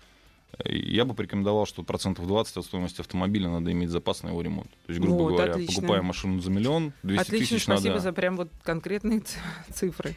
я 0.65 1.05
бы 1.05 1.13
порекомендовал, 1.13 1.65
что 1.65 1.83
процентов 1.83 2.27
20 2.27 2.57
от 2.57 2.65
стоимости 2.65 2.99
автомобиля 3.01 3.49
надо 3.49 3.71
иметь 3.71 3.89
запас 3.89 4.23
на 4.23 4.29
его 4.29 4.41
ремонт. 4.41 4.69
То 4.87 4.91
есть, 4.91 4.99
грубо 4.99 5.23
вот, 5.23 5.33
говоря, 5.33 5.53
отлично. 5.53 5.75
покупая 5.75 6.01
машину 6.01 6.41
за 6.41 6.51
миллион, 6.51 6.93
200 7.03 7.21
отлично, 7.21 7.55
тысяч 7.55 7.63
спасибо 7.63 7.89
надо... 7.89 8.01
за 8.01 8.13
прям 8.13 8.37
вот 8.37 8.49
конкретные 8.63 9.21
цифры. 9.73 10.15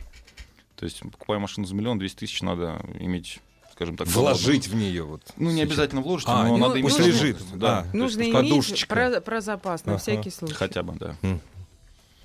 То 0.83 0.87
есть, 0.87 0.99
покупая 0.99 1.39
машину 1.39 1.65
за 1.65 1.77
миллион, 1.77 2.01
200 2.01 2.17
тысяч 2.19 2.43
надо 2.43 2.85
иметь 2.99 3.39
скажем 3.71 3.97
так, 3.97 4.09
вложить 4.09 4.67
в 4.67 4.75
нее 4.75 5.05
вот. 5.05 5.23
Ну 5.37 5.53
не 5.53 5.63
обязательно 5.63 6.01
вложить, 6.01 6.27
а, 6.29 6.43
но 6.43 6.49
ну, 6.49 6.57
надо 6.57 6.81
иметь. 6.81 6.93
Пусть 6.93 7.07
лежит, 7.07 7.37
да. 7.55 7.87
А, 7.89 7.97
нужно 7.97 8.23
иметь 8.23 8.33
подушечка. 8.33 8.93
про, 8.93 9.21
про 9.21 9.41
запас 9.41 9.85
на 9.85 9.93
Ага. 9.93 10.03
всякий 10.03 10.31
случай. 10.31 10.55
Хотя 10.55 10.83
бы, 10.83 10.95
да. 10.99 11.17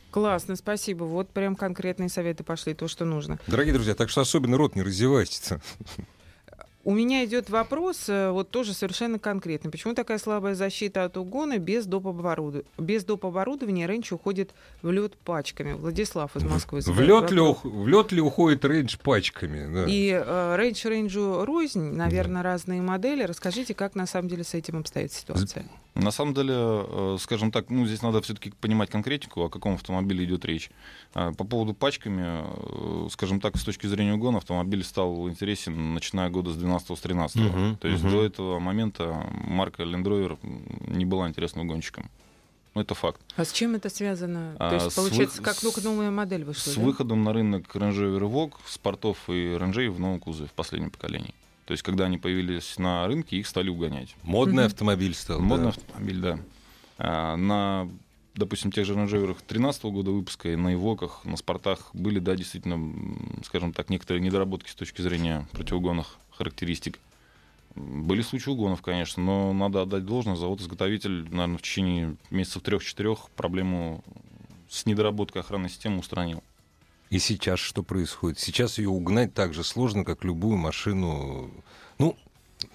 Классно, 0.09 0.55
спасибо. 0.55 1.03
Вот 1.03 1.29
прям 1.29 1.55
конкретные 1.55 2.09
советы 2.09 2.43
пошли, 2.43 2.73
то, 2.73 2.87
что 2.87 3.05
нужно. 3.05 3.37
Дорогие 3.45 3.75
друзья, 3.75 3.93
так 3.93 4.09
что 4.09 4.21
особенно 4.21 4.57
рот 4.57 4.75
не 4.75 4.81
разевайте. 4.81 5.61
У 6.87 6.93
меня 6.93 7.25
идет 7.25 7.49
вопрос, 7.49 8.07
э, 8.07 8.31
вот 8.31 8.49
тоже 8.49 8.73
совершенно 8.73 9.19
конкретный. 9.19 9.69
Почему 9.69 9.93
такая 9.93 10.17
слабая 10.19 10.55
защита 10.55 11.03
от 11.03 11.17
угона 11.17 11.57
без 11.57 11.85
доп. 11.85 12.07
оборудования? 12.07 12.63
Без 12.77 13.03
доп. 13.03 13.25
оборудования 13.25 13.87
Range 13.87 14.13
уходит 14.13 14.51
влет 14.81 15.17
пачками. 15.17 15.73
Владислав 15.73 16.33
из 16.37 16.43
Москвы. 16.43 16.79
Влет 16.79 17.29
ли, 17.29 17.41
влет 17.41 18.13
ли 18.13 18.21
уходит 18.21 18.63
Range 18.63 18.95
пачками? 19.03 19.69
да? 19.69 19.85
И 19.85 20.11
э, 20.11 20.55
рейндж 20.57 20.87
рейнджу 20.87 21.43
рознь, 21.43 21.91
наверное, 21.91 22.41
разные 22.41 22.81
модели. 22.81 23.23
Расскажите, 23.23 23.73
как 23.73 23.95
на 23.95 24.05
самом 24.05 24.29
деле 24.29 24.45
с 24.45 24.53
этим 24.53 24.77
обстоит 24.77 25.11
ситуация? 25.11 25.65
На 25.99 26.11
самом 26.11 26.33
деле, 26.33 26.53
э, 26.55 27.17
скажем 27.19 27.51
так, 27.51 27.69
ну, 27.69 27.85
здесь 27.85 28.01
надо 28.03 28.21
все-таки 28.21 28.51
понимать 28.51 28.89
конкретику, 28.89 29.41
о 29.43 29.49
каком 29.49 29.73
автомобиле 29.73 30.25
идет 30.25 30.45
речь. 30.45 30.69
А, 31.13 31.31
По 31.33 31.43
поводу 31.43 31.73
пачками, 31.73 32.23
э, 32.25 33.07
скажем 33.09 33.39
так, 33.39 33.57
с 33.57 33.63
точки 33.63 33.87
зрения 33.87 34.13
угона, 34.13 34.37
автомобиль 34.37 34.83
стал 34.83 35.27
интересен, 35.27 35.93
начиная 35.95 36.29
года 36.29 36.51
с 36.51 36.57
12-13. 36.57 37.39
Мгм, 37.41 37.77
То 37.77 37.87
есть 37.87 38.03
мгм. 38.03 38.11
до 38.13 38.23
этого 38.23 38.59
момента 38.59 39.25
марка 39.47 39.83
Land 39.83 40.03
Rover 40.03 40.37
не 40.87 41.05
была 41.05 41.27
интересным 41.27 41.67
гонщиком. 41.67 42.09
Ну, 42.75 42.81
это 42.81 42.93
факт. 42.93 43.19
А 43.35 43.43
с 43.43 43.51
чем 43.51 43.73
это 43.73 43.89
связано? 43.89 44.55
А, 44.59 44.69
То 44.69 44.75
есть, 44.75 44.91
с 44.91 44.95
получается, 44.95 45.39
вы- 45.39 45.43
как 45.45 45.59
только 45.59 45.81
новая 45.81 46.11
модель 46.11 46.43
вышла, 46.43 46.69
С 46.69 46.75
да? 46.75 46.81
выходом 46.83 47.23
на 47.23 47.33
рынок 47.33 47.75
Range 47.75 47.91
Rover 47.91 48.21
Evoque, 48.29 48.53
спортов 48.67 49.17
и 49.29 49.57
рейнджей 49.57 49.87
в 49.87 49.99
новом 49.99 50.19
кузове 50.19 50.47
в 50.47 50.53
последнем 50.53 50.91
поколении. 50.91 51.33
То 51.67 51.73
есть, 51.73 51.83
когда 51.83 52.05
они 52.05 52.17
появились 52.17 52.77
на 52.79 53.05
рынке, 53.07 53.35
их 53.37 53.45
стали 53.45 53.69
угонять. 53.69 54.15
Модный 54.23 54.63
Мгм. 54.63 54.67
автомобиль 54.67 55.13
стал. 55.13 55.41
Модный 55.41 55.65
да. 55.65 55.69
автомобиль, 55.71 56.19
да. 56.21 56.39
А, 56.97 57.35
на, 57.35 57.89
допустим, 58.35 58.71
тех 58.71 58.85
же 58.85 58.93
Range 58.93 59.09
Rover 59.09 59.37
13 59.45 59.91
года 59.91 60.11
выпуска 60.11 60.47
и 60.49 60.55
на 60.55 60.73
Ивоках, 60.73 61.25
на 61.25 61.35
спортах 61.35 61.89
были, 61.93 62.19
да, 62.19 62.37
действительно, 62.37 62.79
скажем 63.43 63.73
так, 63.73 63.89
некоторые 63.89 64.23
недоработки 64.23 64.69
с 64.69 64.75
точки 64.75 65.01
зрения 65.01 65.45
противоугонных 65.51 66.17
характеристик. 66.31 66.99
Были 67.75 68.21
случаи 68.21 68.49
угонов, 68.49 68.81
конечно, 68.81 69.21
но 69.21 69.51
надо 69.51 69.81
отдать 69.81 70.05
должное. 70.05 70.37
Завод-изготовитель, 70.37 71.23
наверное, 71.29 71.57
в 71.57 71.61
течение 71.61 72.15
месяцев 72.29 72.63
трех-четырех 72.63 73.29
проблему 73.35 74.03
с 74.69 74.85
недоработкой 74.85 75.41
охранной 75.41 75.69
системы 75.69 75.99
устранил. 75.99 76.41
И 77.09 77.19
сейчас 77.19 77.59
что 77.59 77.83
происходит? 77.83 78.39
Сейчас 78.39 78.77
ее 78.77 78.89
угнать 78.89 79.33
так 79.33 79.53
же 79.53 79.63
сложно, 79.63 80.03
как 80.03 80.23
любую 80.23 80.57
машину. 80.57 81.51
Ну, 81.99 82.17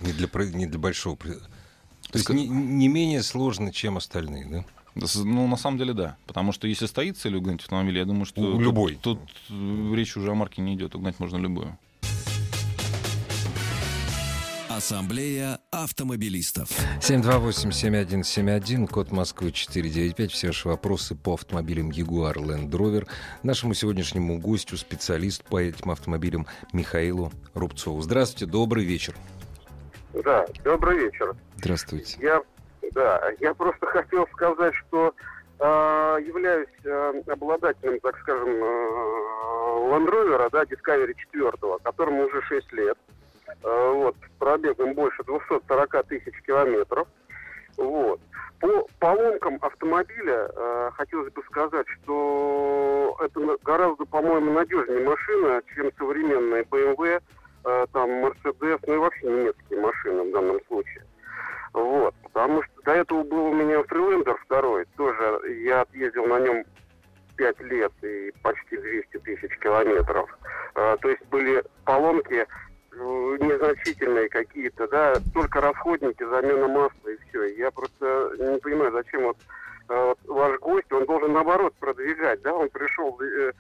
не 0.01 0.12
для, 0.12 0.29
не 0.55 0.66
для 0.66 0.79
большого. 0.79 1.16
То 1.16 2.18
есть 2.18 2.29
не, 2.31 2.47
не 2.49 2.88
менее 2.88 3.23
сложно, 3.23 3.73
чем 3.73 3.97
остальные, 3.97 4.47
да? 4.47 4.64
Ну, 4.95 5.47
на 5.47 5.57
самом 5.57 5.79
деле, 5.79 5.95
да. 5.95 6.16
Потому 6.27 6.53
что 6.53 6.66
если 6.66 6.87
стоит 6.87 7.16
цель 7.16 7.37
угнать 7.37 7.61
автомобиль, 7.62 7.99
я 7.99 8.05
думаю, 8.05 8.27
что... 8.27 8.40
У- 8.42 8.53
тут- 8.53 8.61
любой. 8.61 8.99
Тут, 9.03 9.21
э, 9.49 9.92
речь 9.95 10.16
уже 10.16 10.31
о 10.31 10.35
марке 10.35 10.61
не 10.61 10.75
идет. 10.75 10.95
Угнать 10.95 11.18
можно 11.18 11.37
любую. 11.38 11.79
Ассамблея 14.77 15.59
автомобилистов. 15.71 16.71
728-7171, 17.01 18.87
код 18.87 19.13
Москвы 19.13 19.53
495. 19.53 20.31
Все 20.31 20.47
ваши 20.47 20.67
вопросы 20.67 21.15
по 21.15 21.35
автомобилям 21.35 21.91
Jaguar 21.91 22.37
Land 22.37 22.71
Rover. 22.71 23.07
Нашему 23.43 23.75
сегодняшнему 23.75 24.39
гостю, 24.39 24.79
специалист 24.79 25.45
по 25.45 25.61
этим 25.61 25.91
автомобилям 25.91 26.47
Михаилу 26.73 27.31
Рубцову. 27.53 28.01
Здравствуйте, 28.01 28.51
добрый 28.51 28.85
вечер. 28.85 29.15
Да, 30.25 30.47
добрый 30.65 30.99
вечер. 30.99 31.35
Здравствуйте. 31.59 32.17
Я, 32.21 32.43
да, 32.93 33.31
я 33.41 33.53
просто 33.53 33.85
хотел 33.85 34.27
сказать, 34.33 34.75
что 34.75 35.15
э, 35.59 35.65
являюсь 36.27 36.69
э, 36.85 37.23
обладателем, 37.27 38.01
так 38.01 38.19
скажем, 38.21 38.49
э, 38.49 39.13
Land 39.91 40.09
Rover, 40.09 40.49
да, 40.51 40.63
Discovery 40.63 41.15
4, 41.33 41.53
которому 41.83 42.25
уже 42.25 42.41
6 42.49 42.73
лет. 42.73 42.97
Э, 43.09 43.22
вот, 43.62 44.17
с 44.17 44.38
пробегом 44.38 44.95
больше 44.95 45.23
240 45.25 46.07
тысяч 46.07 46.35
километров. 46.47 47.07
Вот. 47.77 48.21
По 48.61 48.87
поломкам 49.01 49.59
автомобиля 49.61 50.49
э, 50.55 50.91
хотелось 50.95 51.33
бы 51.33 51.43
сказать, 51.51 51.87
что 51.88 53.17
это 53.21 53.41
гораздо, 53.65 54.05
по-моему, 54.05 54.53
надежнее 54.53 55.09
машина, 55.09 55.62
чем 55.75 55.91
современные 55.99 56.62
BMW, 56.62 57.21
э, 57.65 57.87
там, 57.93 58.11
Mercedes, 58.25 58.79
ну 58.87 58.95
и 58.95 58.99
вообще 58.99 59.27
немецкие 59.27 59.81
машины 59.81 60.23
в 60.23 60.33
данном 60.33 60.61
случае. 60.69 61.05
Вот. 61.73 62.15
Потому 62.23 62.62
что 62.62 62.73
до 62.85 62.93
этого 62.93 63.25
был 63.25 63.47
у 63.47 63.53
меня 63.53 63.81
Freelander 63.81 64.37
второй, 64.45 64.87
тоже 64.97 65.41
я 65.65 65.81
отъездил 65.81 66.27
на 66.27 66.38
нем 66.38 66.65
5 67.37 67.61
лет 67.62 67.93
и 68.03 68.33
почти 68.43 68.77
200 68.77 69.19
тысяч 69.19 69.59
километров. 69.59 70.31
Э, 70.77 70.97
то 71.01 71.09
есть 71.09 71.25
были 71.27 71.65
поломки 71.85 72.35
э, 72.35 72.47
незначительные 72.95 74.29
какие-то, 74.29 74.89
да, 74.89 75.15
только 75.33 75.61
расходники, 75.61 76.25
замена 76.25 76.69
масла 76.69 77.09
и 77.09 77.17
все. 77.29 77.45
Я 77.57 77.71
просто 77.71 78.33
не 78.39 78.59
понимаю, 78.59 78.93
зачем 78.93 79.23
вот, 79.23 79.37
э, 79.89 79.95
вот 79.95 80.19
ваш 80.27 80.61
гость, 80.61 80.93
он 80.93 81.07
должен 81.07 81.33
наоборот 81.33 81.75
продвигать, 81.81 82.43
да, 82.43 82.55
он 82.55 82.69
пришел 82.69 83.19
э, 83.21 83.53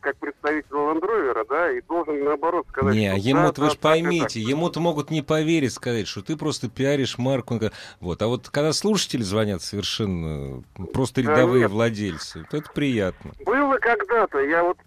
как 0.00 0.16
представитель 0.16 0.70
Rover, 0.70 1.46
да, 1.48 1.70
и 1.70 1.80
должен 1.82 2.24
наоборот 2.24 2.66
сказать, 2.68 2.94
Не, 2.94 3.16
что 3.16 3.28
ему-то 3.28 3.60
да, 3.60 3.66
вы 3.68 3.72
да, 3.74 3.78
поймите, 3.80 4.40
ему-то 4.40 4.80
могут 4.80 5.10
не 5.10 5.22
поверить, 5.22 5.72
сказать, 5.72 6.08
что 6.08 6.22
ты 6.22 6.36
просто 6.36 6.68
пиаришь 6.68 7.18
марку. 7.18 7.60
Вот. 8.00 8.22
А 8.22 8.26
вот 8.26 8.48
когда 8.48 8.72
слушатели 8.72 9.22
звонят 9.22 9.62
совершенно 9.62 10.62
э, 10.78 10.82
просто 10.92 11.22
Да 11.22 11.32
рядовые 11.32 11.62
нет. 11.62 11.70
владельцы, 11.70 12.46
то 12.50 12.56
это 12.56 12.70
приятно. 12.72 13.32
Было 13.44 13.76
когда-то, 13.78 14.38
я 14.40 14.64
вот 14.64 14.78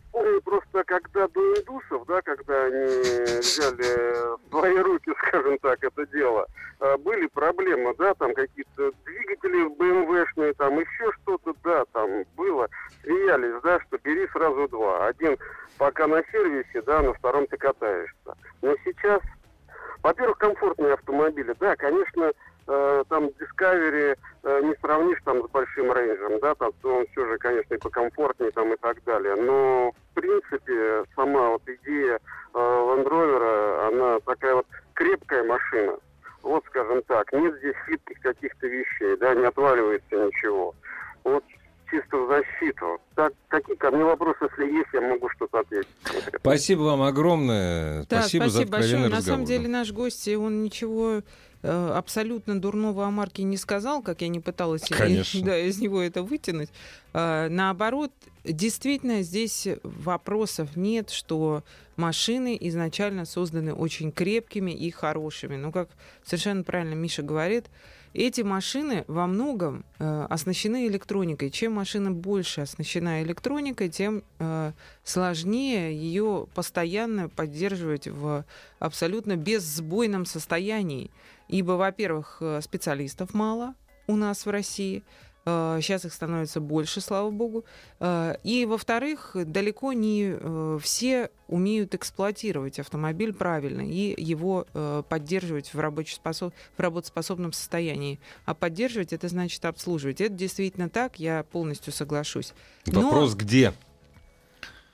просто, 0.43 0.83
когда 0.85 1.27
до 1.27 1.39
индусов, 1.59 2.05
да, 2.07 2.21
когда 2.21 2.65
они 2.65 2.85
взяли 3.39 4.37
в 4.37 4.49
свои 4.49 4.77
руки, 4.77 5.11
скажем 5.27 5.57
так, 5.59 5.83
это 5.83 6.05
дело, 6.07 6.47
а, 6.79 6.97
были 6.97 7.27
проблемы, 7.27 7.93
да, 7.97 8.13
там 8.15 8.33
какие-то 8.33 8.91
двигатели 9.05 9.67
БМВшные, 9.75 10.53
там 10.53 10.79
еще 10.79 11.11
что-то, 11.21 11.53
да, 11.63 11.83
там 11.93 12.23
было, 12.35 12.69
смеялись, 13.03 13.61
да, 13.63 13.79
что 13.81 13.97
бери 13.99 14.27
сразу 14.27 14.67
два. 14.67 15.07
Один 15.07 15.37
пока 15.77 16.07
на 16.07 16.23
сервисе, 16.31 16.81
да, 16.83 17.01
на 17.01 17.13
втором 17.13 17.47
ты 17.47 17.57
катаешься. 17.57 18.35
Но 18.61 18.75
сейчас, 18.83 19.21
во-первых, 20.01 20.37
комфортные 20.37 20.93
автомобили, 20.93 21.55
да, 21.59 21.75
конечно, 21.75 22.31
э, 22.67 23.03
там 23.09 23.25
Discovery 23.25 24.17
э, 24.43 24.61
не 24.63 24.75
сравнишь 24.81 25.19
там 25.25 25.47
с 25.47 25.49
большим 25.51 25.91
рейнджем, 25.91 26.39
да, 26.39 26.55
там 26.55 26.71
то 26.81 26.97
он 26.97 27.07
все 27.11 27.25
же, 27.27 27.37
конечно, 27.37 27.73
и 27.73 27.79
покомфортнее 27.79 28.51
там 28.51 28.73
и 28.73 28.77
так 28.77 29.03
далее. 29.03 29.35
Но 29.35 29.91
в 29.91 30.13
принципе 30.13 31.03
сама 31.15 31.49
вот 31.49 31.61
идея 31.65 32.15
э, 32.15 32.57
Land 32.57 33.07
Rover, 33.07 33.87
она 33.87 34.19
такая 34.19 34.55
вот 34.55 34.67
крепкая 34.93 35.43
машина. 35.43 35.97
Вот, 36.41 36.63
скажем 36.65 37.01
так, 37.03 37.31
нет 37.31 37.55
здесь 37.59 37.75
хитрых 37.87 38.19
каких-то 38.19 38.67
вещей, 38.67 39.15
да, 39.17 39.33
не 39.33 39.45
отваливается 39.45 40.15
ничего. 40.15 40.75
Вот 41.23 41.43
чисто 41.89 42.17
в 42.17 42.27
защиту. 42.27 42.99
Так, 43.15 43.33
какие 43.47 43.75
ко 43.75 43.91
мне 43.91 44.03
вопросы, 44.03 44.37
если 44.41 44.73
есть, 44.73 44.89
я 44.93 45.01
могу 45.01 45.29
что-то 45.29 45.59
ответить. 45.59 45.87
Спасибо 46.39 46.81
вам 46.81 47.03
огромное. 47.03 48.05
Да, 48.09 48.21
спасибо, 48.21 48.45
за 48.45 48.51
спасибо 48.51 48.63
откровенный 48.63 48.69
большое. 48.69 49.09
На 49.09 49.17
разговор. 49.17 49.23
самом 49.23 49.45
деле 49.45 49.67
наш 49.69 49.91
гость, 49.91 50.27
он 50.27 50.63
ничего 50.63 51.21
абсолютно 51.63 52.59
дурного 52.59 53.05
о 53.05 53.11
марке 53.11 53.43
не 53.43 53.57
сказал, 53.57 54.01
как 54.01 54.21
я 54.21 54.27
не 54.27 54.39
пыталась 54.39 54.83
Конечно. 54.83 55.41
да, 55.43 55.57
из 55.57 55.79
него 55.79 56.01
это 56.01 56.21
вытянуть. 56.21 56.69
А, 57.13 57.47
наоборот, 57.49 58.11
действительно 58.43 59.21
здесь 59.21 59.67
вопросов 59.83 60.75
нет, 60.75 61.09
что 61.09 61.63
машины 61.95 62.57
изначально 62.59 63.25
созданы 63.25 63.73
очень 63.73 64.11
крепкими 64.11 64.71
и 64.71 64.91
хорошими. 64.91 65.55
Но, 65.55 65.71
как 65.71 65.89
совершенно 66.25 66.63
правильно 66.63 66.95
Миша 66.95 67.23
говорит, 67.23 67.65
эти 68.13 68.41
машины 68.41 69.05
во 69.07 69.25
многом 69.25 69.85
э, 69.97 70.27
оснащены 70.29 70.87
электроникой. 70.87 71.49
Чем 71.49 71.73
машина 71.73 72.11
больше 72.11 72.61
оснащена 72.61 73.23
электроникой, 73.23 73.89
тем 73.89 74.23
э, 74.39 74.71
сложнее 75.03 75.95
ее 75.95 76.47
постоянно 76.53 77.29
поддерживать 77.29 78.07
в 78.07 78.45
абсолютно 78.79 79.35
безсбойном 79.35 80.25
состоянии. 80.25 81.09
Ибо, 81.47 81.71
во-первых, 81.73 82.37
э, 82.41 82.61
специалистов 82.61 83.33
мало 83.33 83.73
у 84.07 84.15
нас 84.15 84.45
в 84.45 84.49
России. 84.49 85.03
Э, 85.45 85.79
Сейчас 85.81 86.05
их 86.05 86.13
становится 86.13 86.59
больше, 86.59 87.01
слава 87.01 87.29
богу. 87.31 87.65
Э, 87.99 88.35
И, 88.43 88.65
во-вторых, 88.65 89.31
далеко 89.35 89.93
не 89.93 90.35
э, 90.39 90.79
все 90.81 91.29
умеют 91.47 91.93
эксплуатировать 91.95 92.79
автомобиль 92.79 93.33
правильно 93.33 93.81
и 93.81 94.13
его 94.21 94.65
э, 94.73 95.03
поддерживать 95.07 95.73
в, 95.73 95.79
рабочеспособ... 95.79 96.53
в 96.77 96.79
работоспособном 96.79 97.53
состоянии. 97.53 98.19
А 98.45 98.53
поддерживать 98.53 99.13
это 99.13 99.27
значит 99.27 99.63
обслуживать. 99.65 100.21
Это 100.21 100.33
действительно 100.33 100.89
так, 100.89 101.19
я 101.19 101.43
полностью 101.43 101.93
соглашусь. 101.93 102.53
Но- 102.85 103.01
Вопрос 103.01 103.35
где? 103.35 103.73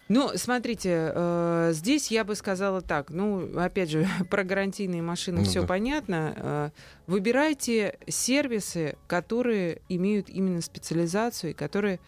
Ну, 0.10 0.32
смотрите, 0.36 1.12
э, 1.14 1.70
здесь 1.74 2.10
я 2.10 2.24
бы 2.24 2.34
сказала 2.36 2.82
так. 2.82 3.12
Ну, 3.12 3.58
опять 3.60 3.92
же, 3.92 4.08
про 4.30 4.44
гарантийные 4.44 5.04
машины 5.04 5.40
Ну 5.40 5.44
все 5.46 5.62
да. 5.62 5.68
понятно. 5.68 6.34
Э, 6.36 6.70
выбирайте 7.06 7.98
сервисы, 8.08 8.98
которые 9.08 9.82
имеют 9.88 10.30
именно 10.30 10.62
специализацию, 10.62 11.54
которые, 11.56 12.00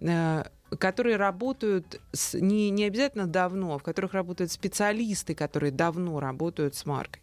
э, 0.00 0.44
которые 0.78 1.16
работают 1.16 2.00
с- 2.12 2.32
не, 2.40 2.70
не 2.70 2.84
обязательно 2.84 3.26
давно, 3.26 3.74
а 3.74 3.78
в 3.78 3.82
которых 3.82 4.14
работают 4.14 4.50
специалисты, 4.50 5.34
которые 5.34 5.70
давно 5.70 6.18
работают 6.18 6.74
с 6.74 6.86
маркой. 6.86 7.20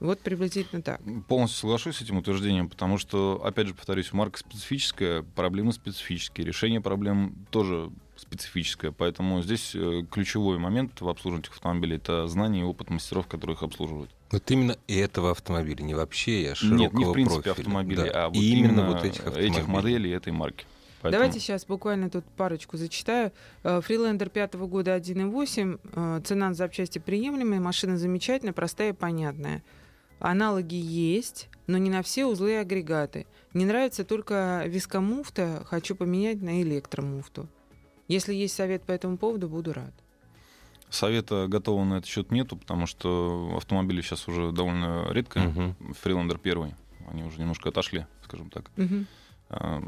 Вот 0.00 0.20
приблизительно 0.20 0.80
так. 0.80 1.00
Полностью 1.26 1.58
соглашусь 1.60 1.96
с 1.96 2.02
этим 2.02 2.16
утверждением, 2.18 2.68
потому 2.70 2.98
что, 2.98 3.42
опять 3.44 3.66
же, 3.66 3.74
повторюсь, 3.74 4.12
марка 4.12 4.38
специфическая, 4.38 5.22
проблемы 5.34 5.72
специфические, 5.72 6.46
решение 6.46 6.80
проблем 6.80 7.34
тоже 7.50 7.90
специфическое. 8.20 8.90
Поэтому 8.92 9.42
здесь 9.42 9.74
э, 9.74 10.02
ключевой 10.10 10.58
момент 10.58 11.00
в 11.00 11.08
обслуживании 11.08 11.44
этих 11.44 11.54
автомобилей 11.54 11.96
это 11.96 12.26
знание 12.28 12.62
и 12.62 12.66
опыт 12.66 12.90
мастеров, 12.90 13.26
которые 13.26 13.56
их 13.56 13.62
обслуживают. 13.62 14.10
Вот 14.30 14.50
именно 14.50 14.76
этого 14.88 15.30
автомобиля, 15.30 15.82
не 15.82 15.94
вообще, 15.94 16.50
а 16.52 16.54
широкого 16.54 16.78
Нет, 16.78 16.92
не 16.94 17.04
в 17.06 17.12
принципе 17.12 17.42
профиля. 17.42 17.52
автомобилей, 17.62 18.10
Да. 18.12 18.24
а 18.24 18.28
вот 18.28 18.36
И 18.36 18.50
именно, 18.52 18.68
именно 18.72 18.86
вот 18.92 19.04
этих 19.04 19.26
автомобилей. 19.26 19.62
моделей 19.62 20.10
этой 20.10 20.32
марки. 20.32 20.66
Поэтому- 21.00 21.12
Давайте 21.22 21.40
сейчас 21.40 21.64
буквально 21.64 22.10
тут 22.10 22.24
парочку 22.36 22.76
зачитаю. 22.76 23.30
Э, 23.62 23.80
Фрилендер 23.80 24.28
пятого 24.30 24.66
года 24.66 24.94
1.8. 24.94 25.78
э, 25.94 26.20
Цена 26.24 26.48
на 26.48 26.54
запчасти 26.54 26.98
приемлемая, 26.98 27.60
машина 27.60 27.96
замечательная, 27.96 28.52
простая 28.52 28.90
и 28.90 28.92
понятная. 28.92 29.62
Аналоги 30.18 30.74
есть, 30.74 31.48
но 31.68 31.78
не 31.78 31.90
на 31.90 32.02
все 32.02 32.26
узлы 32.26 32.50
и 32.50 32.54
агрегаты. 32.56 33.26
Не 33.54 33.64
нравится 33.64 34.04
только 34.04 34.64
вискомуфта, 34.66 35.62
хочу 35.66 35.94
поменять 35.94 36.42
на 36.42 36.60
электромуфту. 36.62 37.48
Если 38.08 38.34
есть 38.34 38.54
совет 38.54 38.82
по 38.82 38.92
этому 38.92 39.18
поводу, 39.18 39.48
буду 39.48 39.72
рад. 39.72 39.92
Совета 40.90 41.46
готового 41.48 41.84
на 41.84 41.94
этот 41.98 42.06
счет 42.06 42.30
нету, 42.32 42.56
потому 42.56 42.86
что 42.86 43.52
автомобили 43.56 44.00
сейчас 44.00 44.26
уже 44.26 44.52
довольно 44.52 45.06
редко. 45.12 45.40
Мгм. 45.40 45.94
Фриландер 46.00 46.38
первый, 46.38 46.74
они 47.06 47.22
уже 47.22 47.38
немножко 47.38 47.68
отошли, 47.68 48.06
скажем 48.24 48.50
так. 48.50 48.70
Мгм. 48.76 49.06
А, 49.50 49.82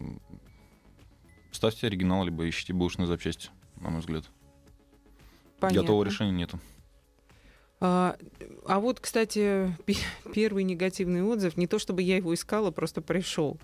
Ставьте 1.53 1.89
оригинал, 1.89 2.25
либо 2.25 2.49
ищите 2.49 2.73
бэушные 2.73 3.07
запчасти, 3.07 3.51
на 3.81 3.91
мой 3.91 4.01
взгляд. 4.01 4.25
Понятно. 5.59 5.81
Готового 5.83 6.05
решения 6.05 6.31
нету. 6.31 6.61
А, 7.81 8.17
а 8.67 8.79
вот, 8.79 9.01
кстати, 9.01 9.75
пе- 9.85 9.97
первый 10.33 10.65
негативный 10.65 11.23
отзыв, 11.23 11.57
не 11.57 11.67
то 11.67 11.79
чтобы 11.79 12.03
я 12.03 12.17
его 12.17 12.33
искала, 12.35 12.71
просто 12.71 13.01
пришел. 13.01 13.59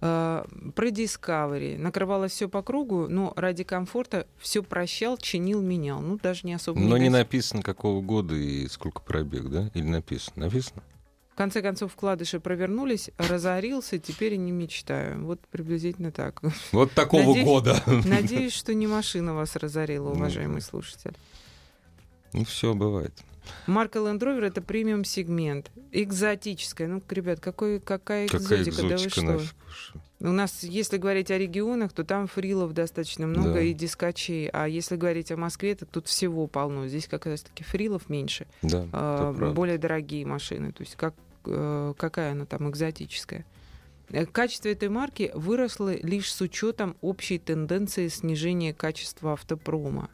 А, 0.00 0.46
про 0.76 0.88
Discovery. 0.88 1.76
Накрывалось 1.78 2.32
все 2.32 2.48
по 2.48 2.62
кругу, 2.62 3.08
но 3.08 3.32
ради 3.36 3.64
комфорта 3.64 4.26
все 4.38 4.62
прощал, 4.62 5.16
чинил, 5.16 5.60
менял. 5.60 6.00
Ну, 6.00 6.18
даже 6.22 6.42
не 6.46 6.54
особо 6.54 6.78
Но 6.78 6.96
не 6.98 7.06
негатив. 7.06 7.12
написано, 7.12 7.62
какого 7.62 8.00
года 8.00 8.34
и 8.34 8.68
сколько 8.68 9.00
пробег, 9.00 9.44
да? 9.48 9.70
Или 9.74 9.86
написано? 9.86 10.46
Написано? 10.46 10.82
В 11.32 11.36
конце 11.38 11.62
концов, 11.62 11.92
вкладыши 11.92 12.40
провернулись, 12.40 13.10
разорился, 13.16 13.98
теперь 13.98 14.36
не 14.36 14.50
мечтаю. 14.50 15.24
Вот 15.24 15.40
приблизительно 15.50 16.10
так. 16.12 16.42
Вот 16.72 16.92
такого 16.92 17.22
Надеюсь- 17.28 17.44
года. 17.44 17.82
Надеюсь, 18.04 18.52
что 18.52 18.74
не 18.74 18.86
машина 18.88 19.34
вас 19.34 19.54
разорила, 19.56 20.08
Ну, 20.08 20.14
уважаемый 20.16 20.60
слушатель. 20.60 21.14
Ну, 22.32 22.44
все 22.44 22.74
бывает. 22.74 23.12
Марка 23.66 23.98
Land 23.98 24.18
Rover 24.20 24.44
это 24.46 24.60
премиум 24.62 25.04
сегмент. 25.04 25.70
Экзотическая. 25.92 26.86
Ну, 26.88 27.02
ребят, 27.08 27.40
какой, 27.40 27.80
какая 27.80 28.26
Какая 28.28 28.62
экзотика? 28.62 28.76
да 28.82 28.88
вы 28.88 28.94
экзотика 28.94 29.38
что? 29.38 29.98
У 30.20 30.32
нас, 30.32 30.64
если 30.64 30.96
говорить 30.96 31.30
о 31.30 31.38
регионах, 31.38 31.92
то 31.92 32.02
там 32.02 32.26
фрилов 32.26 32.72
достаточно 32.72 33.26
много 33.28 33.54
Да. 33.54 33.60
и 33.60 33.72
дискачей. 33.72 34.48
А 34.52 34.66
если 34.66 34.96
говорить 34.96 35.30
о 35.30 35.36
Москве, 35.36 35.76
то 35.76 35.86
тут 35.86 36.08
всего 36.08 36.48
полно. 36.48 36.88
Здесь 36.88 37.06
как 37.06 37.26
раз 37.26 37.42
таки 37.42 37.62
фрилов 37.62 38.08
меньше. 38.08 38.46
Да, 38.62 38.86
а, 38.92 39.52
более 39.52 39.78
дорогие 39.78 40.26
машины. 40.26 40.72
То 40.72 40.82
есть 40.82 40.96
как, 40.96 41.14
э, 41.46 41.94
какая 41.96 42.32
она 42.32 42.46
там 42.46 42.68
экзотическая. 42.68 43.44
Э, 44.10 44.26
Качество 44.26 44.68
этой 44.68 44.88
марки 44.88 45.30
выросло 45.34 45.94
лишь 45.94 46.32
с 46.32 46.40
учетом 46.40 46.96
общей 47.00 47.38
тенденции 47.38 48.08
снижения 48.08 48.74
качества 48.74 49.34
автопрома. 49.34 50.10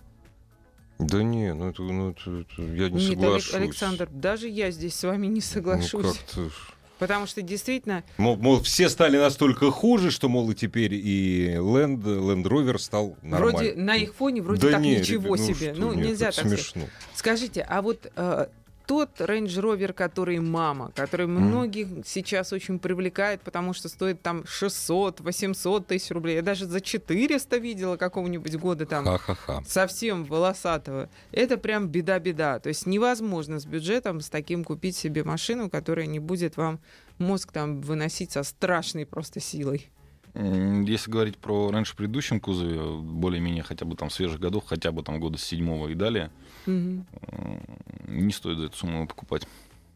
Да 0.99 1.23
не, 1.23 1.53
ну 1.55 1.71
это, 1.71 1.83
ну, 1.83 2.11
это- 2.11 2.41
это 2.51 2.63
я 2.63 2.89
не 2.89 3.07
Нет, 3.09 3.19
соглашусь. 3.21 3.55
Александр, 3.55 4.09
даже 4.11 4.49
я 4.49 4.71
здесь 4.71 4.95
с 4.95 5.03
вами 5.03 5.27
не 5.27 5.37
Ну, 5.37 5.41
соглашусь. 5.41 6.19
как-то 6.19 6.45
ж. 6.49 6.53
потому 7.01 7.27
что 7.27 7.43
действительно 7.43 8.05
Мол, 8.17 8.37
мол, 8.37 8.61
все 8.63 8.89
стали 8.89 9.17
настолько 9.19 9.71
хуже, 9.73 10.11
что, 10.13 10.29
мол, 10.29 10.51
и 10.53 10.55
теперь 10.55 10.95
и 10.95 11.55
Land, 11.59 12.03
Land 12.05 12.45
Rover 12.45 12.79
стал 12.79 13.17
нормальным. 13.23 13.57
Вроде 13.57 13.75
на 13.75 13.97
их 13.97 14.15
фоне 14.15 14.41
вроде 14.43 14.61
Да 14.63 14.71
так 14.73 14.81
не, 14.83 14.97
ничего 14.99 15.35
ребят, 15.35 15.49
ну 15.49 15.55
себе. 15.55 15.73
что, 15.75 15.81
Ну, 15.81 15.93
нет, 15.95 16.07
нельзя 16.07 16.27
так 16.27 16.35
сказать. 16.35 16.61
смешно. 16.61 16.83
Скажите, 17.15 17.67
а 17.69 17.83
вот 17.83 18.11
э, 18.15 18.47
тот 18.87 19.21
Range 19.21 19.47
Rover, 19.47 19.93
который 19.93 20.39
мама, 20.41 20.93
который 20.95 21.27
многих 21.27 21.89
сейчас 22.05 22.53
очень 22.53 22.79
привлекает, 22.79 23.41
потому 23.43 23.73
что 23.73 23.89
стоит 23.89 24.23
там 24.23 24.47
600, 24.47 25.21
800 25.21 25.87
тысяч 25.87 26.11
рублей. 26.11 26.37
Я 26.37 26.43
даже 26.43 26.67
за 26.67 26.81
400 26.81 27.57
видела 27.59 27.97
какого-нибудь 27.97 28.57
года 28.57 28.87
там 28.87 29.05
Ха-ха-ха. 29.05 29.63
совсем 29.67 30.25
волосатого. 30.25 31.09
Это 31.33 31.57
прям 31.57 31.89
беда-беда. 31.89 32.59
То 32.59 32.69
есть 32.69 32.87
невозможно 32.87 33.59
с 33.59 33.67
бюджетом 33.67 34.21
с 34.21 34.29
таким 34.29 34.65
купить 34.65 34.97
себе 34.97 35.25
машину, 35.25 35.71
которая 35.71 36.07
не 36.07 36.19
будет 36.19 36.57
вам 36.57 36.81
мозг 37.19 37.53
там 37.53 37.81
выносить 37.81 38.33
со 38.33 38.43
страшной 38.43 39.07
просто 39.07 39.41
силой. 39.41 39.91
Если 40.35 41.13
говорить 41.13 41.39
про 41.39 41.71
раньше 41.71 41.93
в 41.93 41.97
предыдущем 41.97 42.41
кузове, 42.41 42.81
более-менее 43.01 43.63
хотя 43.63 43.85
бы 43.85 43.95
там 43.95 44.11
свежих 44.11 44.41
годов, 44.41 44.65
хотя 44.67 44.91
бы 44.91 45.05
там 45.05 45.21
года 45.21 45.39
с 45.39 45.45
седьмого 45.45 45.87
и 45.89 45.95
далее, 45.95 46.33
не 46.67 48.33
стоит 48.33 48.59
за 48.59 48.67
эту 48.67 48.77
сумму 48.77 49.07
покупать. 49.07 49.47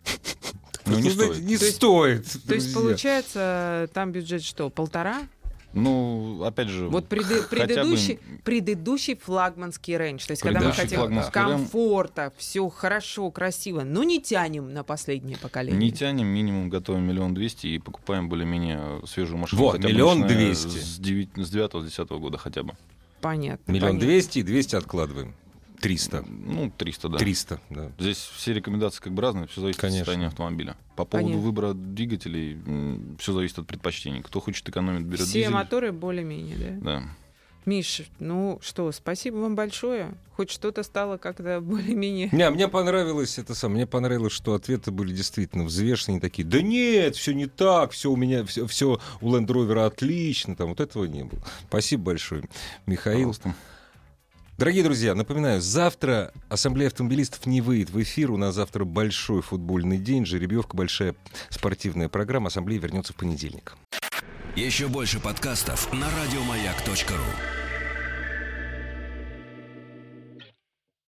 Ну, 0.87 0.97
не 1.01 1.11
Ну, 1.11 1.15
стоит. 1.17 1.39
Не 1.41 1.59
То 1.59 1.65
есть- 1.67 1.77
стоит. 1.77 2.27
То 2.47 2.55
есть, 2.55 2.73
получается, 2.75 3.91
там 3.93 4.11
бюджет 4.11 4.43
что, 4.43 4.71
полтора? 4.71 5.19
Ну, 5.75 6.43
опять 6.45 6.69
же, 6.69 6.89
Вот 6.89 7.09
преды- 7.09 7.43
хотя 7.43 7.43
бы 7.43 7.49
предыдущий, 7.67 8.19
предыдущий 8.43 9.15
флагманский 9.23 9.99
Range, 9.99 10.25
то 10.27 10.31
есть 10.31 10.43
когда 10.43 10.61
мы 10.61 10.65
Предыдущий 10.73 10.83
хотим 10.85 10.99
флагманский 11.01 11.41
Range. 11.43 11.51
комфорта, 11.59 12.33
все 12.39 12.67
хорошо, 12.71 13.31
красиво, 13.31 13.83
но 13.83 14.03
не 14.03 14.19
тянем 14.23 14.73
на 14.73 14.83
последнее 14.83 15.37
поколение. 15.37 15.79
не 15.79 15.93
тянем, 15.93 16.27
минимум 16.29 16.71
готовим 16.71 17.03
миллион 17.07 17.35
двести 17.35 17.67
и 17.67 17.79
покупаем 17.79 18.31
более-менее 18.31 19.07
свежую 19.07 19.37
машину. 19.37 19.61
Вот, 19.61 19.79
миллион 19.85 20.27
двести. 20.27 20.79
С 20.79 20.99
девятого, 20.99 21.83
с 21.83 21.91
десятого 21.91 22.19
года 22.19 22.39
хотя 22.39 22.63
бы. 22.63 22.73
Понятно. 23.21 23.71
Миллион 23.71 23.99
двести 23.99 24.39
и 24.39 24.43
двести 24.43 24.75
откладываем. 24.75 25.35
Триста. 25.81 26.25
Ну, 26.29 26.73
300, 26.77 27.09
да. 27.09 27.19
Триста, 27.19 27.61
да. 27.71 27.93
Здесь 27.99 28.17
все 28.19 28.53
рекомендации 28.53 29.01
как 29.01 29.13
бы 29.13 29.23
разные, 29.23 29.47
все 29.47 29.61
зависит 29.61 29.81
Конечно. 29.81 30.01
от 30.01 30.07
состояния 30.07 30.27
автомобиля. 30.29 30.77
По 30.97 31.05
поводу 31.05 31.29
Понятно. 31.29 31.47
выбора 31.47 31.73
двигателей, 31.75 32.59
все 33.19 33.33
зависит 33.33 33.59
от 33.59 33.67
предпочтений. 33.67 34.23
Кто 34.23 34.41
хочет 34.41 34.69
экономить, 34.69 35.03
берет 35.03 35.27
Все 35.27 35.41
дизель. 35.41 35.51
моторы 35.51 35.93
более-менее, 35.93 36.57
да? 36.81 36.99
Да. 37.01 37.03
Миш, 37.65 38.03
ну 38.19 38.59
что, 38.63 38.91
спасибо 38.93 39.37
вам 39.37 39.55
большое. 39.55 40.15
Хоть 40.37 40.51
что-то 40.51 40.83
стало 40.83 41.19
как-то 41.19 41.61
более-менее... 41.63 42.31
Не, 42.33 42.49
мне 42.51 42.67
понравилось 42.67 43.39
это 43.39 43.55
сам. 43.55 43.73
Мне 43.73 43.87
понравилось, 43.87 44.33
что 44.33 44.55
ответы 44.55 44.91
были 44.91 45.15
действительно 45.15 45.65
взвешенные 45.65 46.19
такие. 46.19 46.49
Да 46.49 46.63
нет, 46.63 47.15
все 47.15 47.35
не 47.35 47.47
так, 47.47 47.91
все 47.91 48.11
у 48.11 48.17
меня, 48.17 48.45
все, 48.47 48.67
все 48.67 48.99
у 49.21 49.29
Land 49.35 49.47
Rover 49.49 49.85
отлично. 49.85 50.57
Там 50.57 50.71
вот 50.71 50.81
этого 50.81 51.05
не 51.05 51.25
было. 51.25 51.43
Спасибо 51.69 52.05
большое, 52.05 52.49
Михаил. 52.87 53.19
Пожалуйста. 53.29 53.55
Дорогие 54.59 54.83
друзья, 54.83 55.15
напоминаю, 55.15 55.61
завтра 55.61 56.33
Ассамблея 56.49 56.89
автомобилистов 56.89 57.47
не 57.47 57.61
выйдет 57.61 57.91
в 57.91 58.03
эфир. 58.03 58.33
У 58.33 58.37
нас 58.37 58.57
завтра 58.57 58.85
большой 58.85 59.41
футбольный 59.41 59.99
день, 59.99 60.27
жеребьевка, 60.27 60.77
большая 60.77 61.15
спортивная 61.49 62.09
программа. 62.09 62.49
Ассамблея 62.49 62.81
вернется 62.81 63.13
в 63.13 63.17
понедельник. 63.17 63.77
Еще 64.57 64.89
больше 64.89 65.21
подкастов 65.21 65.93
на 65.93 66.09
радиомаяк.ру. 66.11 67.68